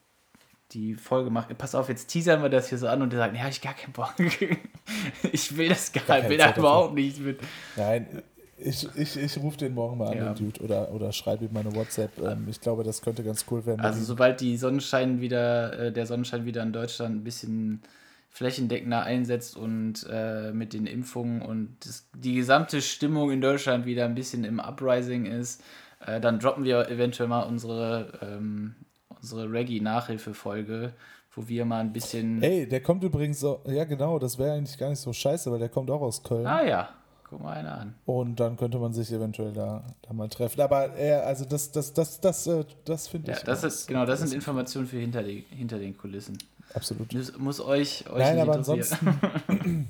die 0.72 0.94
Folge 0.94 1.28
machen. 1.28 1.54
Pass 1.56 1.74
auf, 1.74 1.90
jetzt 1.90 2.06
teasern 2.06 2.42
wir 2.42 2.48
das 2.48 2.70
hier 2.70 2.78
so 2.78 2.88
an 2.88 3.02
und 3.02 3.12
der 3.12 3.20
sagt, 3.20 3.36
ja, 3.36 3.46
ich 3.46 3.60
gar 3.60 3.74
keinen 3.74 3.92
Bock. 3.92 4.14
ich 5.32 5.56
will 5.58 5.68
das 5.68 5.92
gar, 5.92 6.04
gar 6.04 6.28
will 6.28 6.38
da 6.38 6.54
überhaupt 6.56 6.94
nicht 6.94 7.20
mit. 7.20 7.38
Nein, 7.76 8.22
ich, 8.62 8.88
ich, 8.96 9.16
ich 9.16 9.38
rufe 9.38 9.58
den 9.58 9.74
morgen 9.74 9.98
mal 9.98 10.08
an, 10.08 10.16
ja. 10.16 10.32
den 10.32 10.46
Dude, 10.46 10.62
oder, 10.62 10.92
oder 10.92 11.12
schreibe 11.12 11.44
ihm 11.44 11.52
meine 11.52 11.74
WhatsApp. 11.74 12.18
Ähm, 12.20 12.46
ich 12.48 12.60
glaube, 12.60 12.84
das 12.84 13.02
könnte 13.02 13.22
ganz 13.22 13.44
cool 13.50 13.64
werden. 13.66 13.80
Also 13.80 14.02
sobald 14.04 14.40
die 14.40 14.56
Sonnenschein 14.56 15.20
wieder, 15.20 15.78
äh, 15.78 15.92
der 15.92 16.06
Sonnenschein 16.06 16.44
wieder 16.44 16.62
in 16.62 16.72
Deutschland 16.72 17.16
ein 17.16 17.24
bisschen 17.24 17.82
flächendeckender 18.30 19.02
einsetzt 19.02 19.56
und 19.56 20.06
äh, 20.10 20.52
mit 20.52 20.72
den 20.72 20.86
Impfungen 20.86 21.42
und 21.42 21.76
das, 21.84 22.08
die 22.14 22.34
gesamte 22.34 22.80
Stimmung 22.80 23.30
in 23.32 23.40
Deutschland 23.40 23.86
wieder 23.86 24.04
ein 24.04 24.14
bisschen 24.14 24.44
im 24.44 24.60
Uprising 24.60 25.26
ist, 25.26 25.62
äh, 26.06 26.20
dann 26.20 26.38
droppen 26.38 26.64
wir 26.64 26.88
eventuell 26.88 27.28
mal 27.28 27.42
unsere, 27.42 28.12
ähm, 28.22 28.76
unsere 29.08 29.50
Reggae-Nachhilfe-Folge, 29.50 30.92
wo 31.34 31.48
wir 31.48 31.64
mal 31.64 31.80
ein 31.80 31.92
bisschen. 31.92 32.42
Ey, 32.42 32.68
der 32.68 32.82
kommt 32.82 33.02
übrigens 33.02 33.40
so, 33.40 33.62
ja 33.66 33.84
genau, 33.84 34.18
das 34.18 34.38
wäre 34.38 34.52
eigentlich 34.52 34.78
gar 34.78 34.90
nicht 34.90 35.00
so 35.00 35.12
scheiße, 35.12 35.50
weil 35.50 35.58
der 35.58 35.68
kommt 35.68 35.90
auch 35.90 36.00
aus 36.00 36.22
Köln. 36.22 36.46
Ah 36.46 36.64
ja. 36.64 36.88
Guck 37.30 37.44
mal 37.44 37.52
einer 37.52 37.78
an. 37.78 37.94
Und 38.06 38.40
dann 38.40 38.56
könnte 38.56 38.78
man 38.80 38.92
sich 38.92 39.12
eventuell 39.12 39.52
da, 39.52 39.84
da 40.02 40.12
mal 40.12 40.28
treffen. 40.28 40.60
Aber 40.60 40.92
er, 40.96 41.24
also 41.24 41.44
das, 41.44 41.70
das, 41.70 41.92
das, 41.92 42.18
das, 42.20 42.42
das, 42.42 42.66
das 42.84 43.06
finde 43.06 43.30
ja, 43.30 43.36
ich. 43.36 43.44
Das 43.44 43.62
ist, 43.62 43.86
genau, 43.86 44.04
das 44.04 44.18
sind 44.18 44.32
Informationen 44.32 44.88
für 44.88 44.98
hinter, 44.98 45.22
die, 45.22 45.44
hinter 45.50 45.78
den 45.78 45.96
Kulissen. 45.96 46.36
Absolut. 46.74 47.14
Das 47.14 47.38
muss 47.38 47.60
euch, 47.60 48.04
euch 48.10 48.18
Nein, 48.18 48.40
aber 48.40 48.54
ansonsten, 48.54 49.14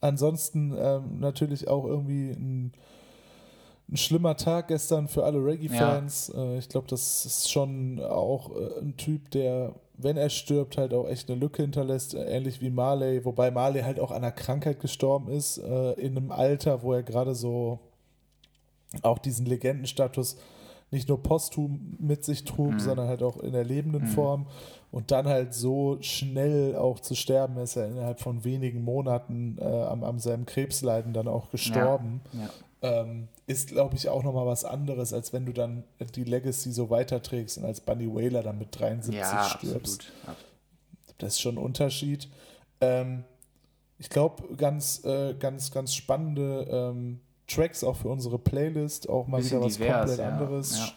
ansonsten 0.00 0.74
ähm, 0.74 1.20
natürlich 1.20 1.68
auch 1.68 1.84
irgendwie 1.84 2.30
ein, 2.30 2.72
ein, 3.90 3.96
schlimmer 3.98 4.38
Tag 4.38 4.68
gestern 4.68 5.06
für 5.06 5.24
alle 5.24 5.44
Reggae-Fans. 5.44 6.32
Ja. 6.34 6.44
Äh, 6.44 6.58
ich 6.58 6.70
glaube, 6.70 6.86
das 6.88 7.26
ist 7.26 7.50
schon 7.50 8.00
auch 8.02 8.56
äh, 8.56 8.80
ein 8.80 8.96
Typ, 8.96 9.30
der 9.32 9.74
wenn 10.02 10.16
er 10.16 10.30
stirbt, 10.30 10.78
halt 10.78 10.94
auch 10.94 11.08
echt 11.08 11.30
eine 11.30 11.38
Lücke 11.38 11.62
hinterlässt, 11.62 12.14
äh, 12.14 12.24
ähnlich 12.24 12.60
wie 12.60 12.70
Marley, 12.70 13.24
wobei 13.24 13.50
Marley 13.50 13.82
halt 13.82 14.00
auch 14.00 14.10
an 14.10 14.18
einer 14.18 14.32
Krankheit 14.32 14.80
gestorben 14.80 15.28
ist, 15.28 15.58
äh, 15.58 15.92
in 15.92 16.16
einem 16.16 16.32
Alter, 16.32 16.82
wo 16.82 16.92
er 16.92 17.02
gerade 17.02 17.34
so 17.34 17.78
auch 19.02 19.18
diesen 19.18 19.46
Legendenstatus 19.46 20.36
nicht 20.90 21.08
nur 21.08 21.22
posthum 21.22 21.96
mit 22.00 22.24
sich 22.24 22.44
trug, 22.44 22.72
mhm. 22.72 22.80
sondern 22.80 23.08
halt 23.08 23.22
auch 23.22 23.36
in 23.38 23.52
der 23.52 23.64
lebenden 23.64 24.02
mhm. 24.02 24.08
Form 24.08 24.46
und 24.90 25.12
dann 25.12 25.26
halt 25.28 25.54
so 25.54 25.98
schnell 26.00 26.74
auch 26.74 26.98
zu 26.98 27.14
sterben, 27.14 27.56
ist 27.58 27.76
er 27.76 27.86
innerhalb 27.86 28.20
von 28.20 28.42
wenigen 28.44 28.82
Monaten 28.82 29.56
äh, 29.60 29.64
am, 29.64 30.02
am 30.02 30.18
seinem 30.18 30.46
Krebsleiden 30.46 31.12
dann 31.12 31.28
auch 31.28 31.50
gestorben. 31.50 32.22
Ja. 32.32 32.40
Ja 32.40 32.50
ähm, 32.82 33.28
ist, 33.46 33.68
glaube 33.68 33.96
ich, 33.96 34.08
auch 34.08 34.22
nochmal 34.22 34.46
was 34.46 34.64
anderes, 34.64 35.12
als 35.12 35.32
wenn 35.32 35.46
du 35.46 35.52
dann 35.52 35.84
die 36.14 36.24
Legacy 36.24 36.72
so 36.72 36.90
weiterträgst 36.90 37.58
und 37.58 37.64
als 37.64 37.80
Bunny 37.80 38.12
Whaler 38.12 38.42
dann 38.42 38.58
mit 38.58 38.78
73 38.78 39.14
ja, 39.14 39.44
stirbst. 39.44 40.12
Absolut. 40.22 40.38
Das 41.18 41.34
ist 41.34 41.40
schon 41.40 41.56
ein 41.56 41.62
Unterschied. 41.62 42.28
Ähm, 42.80 43.24
ich 43.98 44.08
glaube, 44.08 44.54
ganz, 44.56 45.04
äh, 45.04 45.34
ganz, 45.34 45.70
ganz 45.70 45.94
spannende 45.94 46.66
ähm, 46.70 47.20
Tracks 47.46 47.84
auch 47.84 47.96
für 47.96 48.08
unsere 48.08 48.38
Playlist, 48.38 49.08
auch 49.08 49.26
mal 49.26 49.44
wieder 49.44 49.60
was 49.60 49.74
divers, 49.74 49.98
komplett 49.98 50.18
ja. 50.18 50.28
anderes. 50.28 50.78
Ja. 50.78 50.92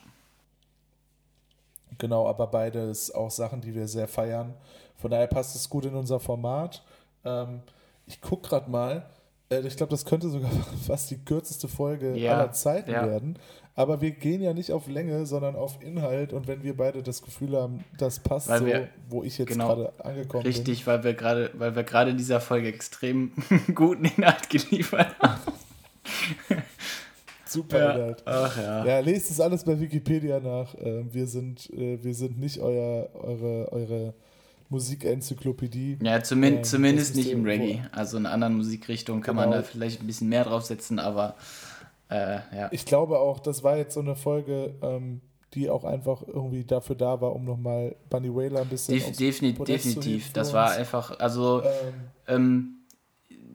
Genau, 1.98 2.28
aber 2.28 2.48
beides 2.48 3.14
auch 3.14 3.30
Sachen, 3.30 3.60
die 3.62 3.76
wir 3.76 3.88
sehr 3.88 4.08
feiern. 4.08 4.54
Von 4.96 5.12
daher 5.12 5.28
passt 5.28 5.56
es 5.56 5.70
gut 5.70 5.86
in 5.86 5.96
unser 5.96 6.20
Format. 6.20 6.84
Ähm, 7.26 7.62
ich 8.06 8.22
gucke 8.22 8.48
gerade 8.48 8.70
mal, 8.70 9.10
ich 9.60 9.78
glaube, 9.78 9.92
das 9.92 10.06
könnte 10.06 10.30
sogar 10.30 10.52
fast 10.88 11.12
die 11.12 11.18
kürzeste 11.18 11.68
Folge 11.68 12.16
ja, 12.16 12.38
aller 12.38 12.52
Zeiten 12.52 12.92
ja. 12.92 13.06
werden. 13.06 13.38
Aber 13.76 14.02
wir 14.02 14.12
gehen 14.12 14.42
ja 14.42 14.54
nicht 14.54 14.72
auf 14.72 14.88
Länge, 14.88 15.26
sondern 15.26 15.56
auf 15.56 15.82
Inhalt. 15.82 16.32
Und 16.32 16.48
wenn 16.48 16.64
wir 16.64 16.78
beide 16.78 17.02
das 17.02 17.24
Gefühl 17.24 17.58
haben, 17.58 17.84
das 17.98 18.20
passt 18.20 18.48
weil 18.48 18.60
so, 18.60 18.66
wir, 18.68 18.88
wo 19.10 19.24
ich 19.24 19.38
jetzt 19.40 19.48
genau, 19.48 19.76
gerade 19.76 19.94
angekommen 19.98 20.46
richtig, 20.46 20.64
bin. 20.64 20.72
Richtig, 20.74 20.88
weil 20.88 21.04
wir 21.04 21.14
gerade, 21.16 21.52
weil 21.56 21.76
wir 21.76 21.84
gerade 21.84 22.12
in 22.12 22.18
dieser 22.18 22.40
Folge 22.40 22.68
extrem 22.68 23.32
guten 23.74 24.06
Inhalt 24.06 24.48
geliefert 24.50 25.16
haben. 25.20 25.42
Super 27.46 27.80
ja. 27.80 27.92
Inhalt. 27.96 28.24
Ach 28.26 28.58
ja. 28.58 28.86
Ja, 28.86 29.00
lest 29.00 29.32
es 29.32 29.40
alles 29.40 29.64
bei 29.64 29.80
Wikipedia 29.80 30.40
nach. 30.40 30.76
Ähm, 30.80 31.12
wir 31.12 31.26
sind, 31.26 31.68
äh, 31.72 32.04
wir 32.04 32.14
sind 32.14 32.40
nicht 32.40 32.60
euer, 32.60 33.10
eure, 33.14 33.72
eure 33.72 34.14
Musikenzyklopädie. 34.70 36.00
Ja, 36.02 36.24
zumindest, 36.24 36.74
ähm, 36.74 36.78
zumindest 36.78 37.16
nicht 37.16 37.32
im 37.32 37.46
Reggae. 37.46 37.82
Also 37.92 38.18
in 38.18 38.26
anderen 38.26 38.56
Musikrichtungen 38.56 39.22
kann 39.22 39.36
genau. 39.36 39.50
man 39.50 39.60
da 39.60 39.64
vielleicht 39.64 40.02
ein 40.02 40.08
bisschen 40.08 40.30
mehr 40.30 40.44
draufsetzen, 40.44 41.00
aber 41.00 41.36
äh, 42.10 42.40
ja. 42.56 42.70
Ich 42.72 42.86
glaube 42.86 43.20
auch, 43.20 43.40
das 43.40 43.64
war 43.64 43.78
jetzt 43.78 43.94
so 43.94 44.00
eine 44.00 44.16
Folge, 44.16 44.74
ähm, 44.82 45.22
die 45.54 45.70
auch 45.70 45.84
einfach 45.84 46.24
irgendwie 46.26 46.64
dafür 46.64 46.96
da 46.96 47.22
war, 47.22 47.34
um 47.34 47.46
nochmal 47.46 47.96
Bunny 48.10 48.34
Whaler 48.34 48.62
ein 48.62 48.70
bisschen 48.70 48.96
Def 48.96 49.16
definitiv, 49.18 49.66
definitiv. 49.66 50.34
Das 50.34 50.54
war 50.54 50.72
einfach, 50.72 51.20
also 51.20 51.64
ähm, 51.64 51.94
ähm, 52.28 52.76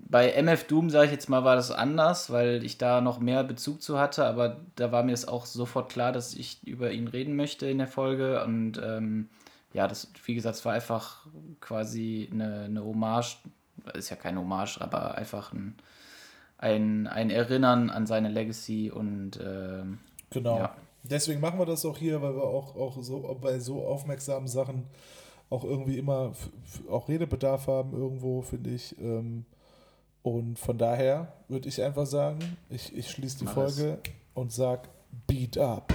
bei 0.09 0.33
MF 0.33 0.64
Doom, 0.64 0.90
sage 0.90 1.07
ich 1.07 1.12
jetzt 1.12 1.29
mal, 1.29 1.44
war 1.44 1.57
das 1.57 1.71
anders, 1.71 2.31
weil 2.31 2.64
ich 2.64 2.79
da 2.79 3.01
noch 3.01 3.21
mehr 3.21 3.44
Bezug 3.44 3.83
zu 3.83 3.99
hatte, 3.99 4.25
aber 4.25 4.61
da 4.77 4.90
war 4.90 5.03
mir 5.03 5.12
es 5.12 5.29
auch 5.29 5.44
sofort 5.44 5.90
klar, 5.90 6.12
dass 6.12 6.35
ich 6.35 6.66
über 6.66 6.92
ihn 6.92 7.09
reden 7.09 7.37
möchte 7.37 7.66
in 7.66 7.79
der 7.79 7.88
Folge 7.88 8.42
und 8.44 8.81
ähm, 8.83 9.29
ja, 9.79 9.87
das, 9.87 10.09
wie 10.25 10.35
gesagt, 10.35 10.57
es 10.57 10.64
war 10.64 10.73
einfach 10.73 11.25
quasi 11.61 12.29
eine, 12.33 12.62
eine 12.62 12.85
Hommage, 12.85 13.37
ist 13.95 14.11
ja 14.11 14.17
kein 14.17 14.37
Hommage, 14.37 14.79
aber 14.81 15.14
einfach 15.14 15.53
ein, 15.53 15.77
ein, 16.59 17.07
ein 17.07 17.31
Erinnern 17.31 17.88
an 17.88 18.05
seine 18.05 18.29
Legacy 18.29 18.91
und 18.91 19.38
ähm, 19.41 20.01
genau. 20.31 20.59
Ja. 20.59 20.75
Deswegen 21.05 21.41
machen 21.41 21.61
wir 21.61 21.64
das 21.64 21.87
auch 21.87 21.97
hier, 21.97 22.21
weil 22.21 22.35
wir 22.35 22.43
auch, 22.43 22.75
auch 22.75 23.01
so 23.01 23.38
bei 23.41 23.61
so 23.61 23.87
aufmerksamen 23.87 24.49
Sachen 24.49 24.87
auch 25.49 25.62
irgendwie 25.62 25.97
immer 25.97 26.33
auch 26.91 27.09
Redebedarf 27.09 27.69
haben 27.69 27.93
irgendwo, 27.93 28.43
finde 28.43 28.71
ich. 28.71 28.99
Ähm, 28.99 29.45
und 30.25 30.59
von 30.59 30.77
daher 30.77 31.35
würde 31.47 31.69
ich 31.69 31.81
einfach 31.81 32.07
sagen, 32.07 32.41
ich, 32.69 32.97
ich 32.97 33.09
schließe 33.12 33.38
die 33.38 33.45
Mach 33.45 33.55
Folge 33.55 34.01
und 34.35 34.51
sag 34.51 34.88
Beat 35.29 35.57
up. 35.57 35.95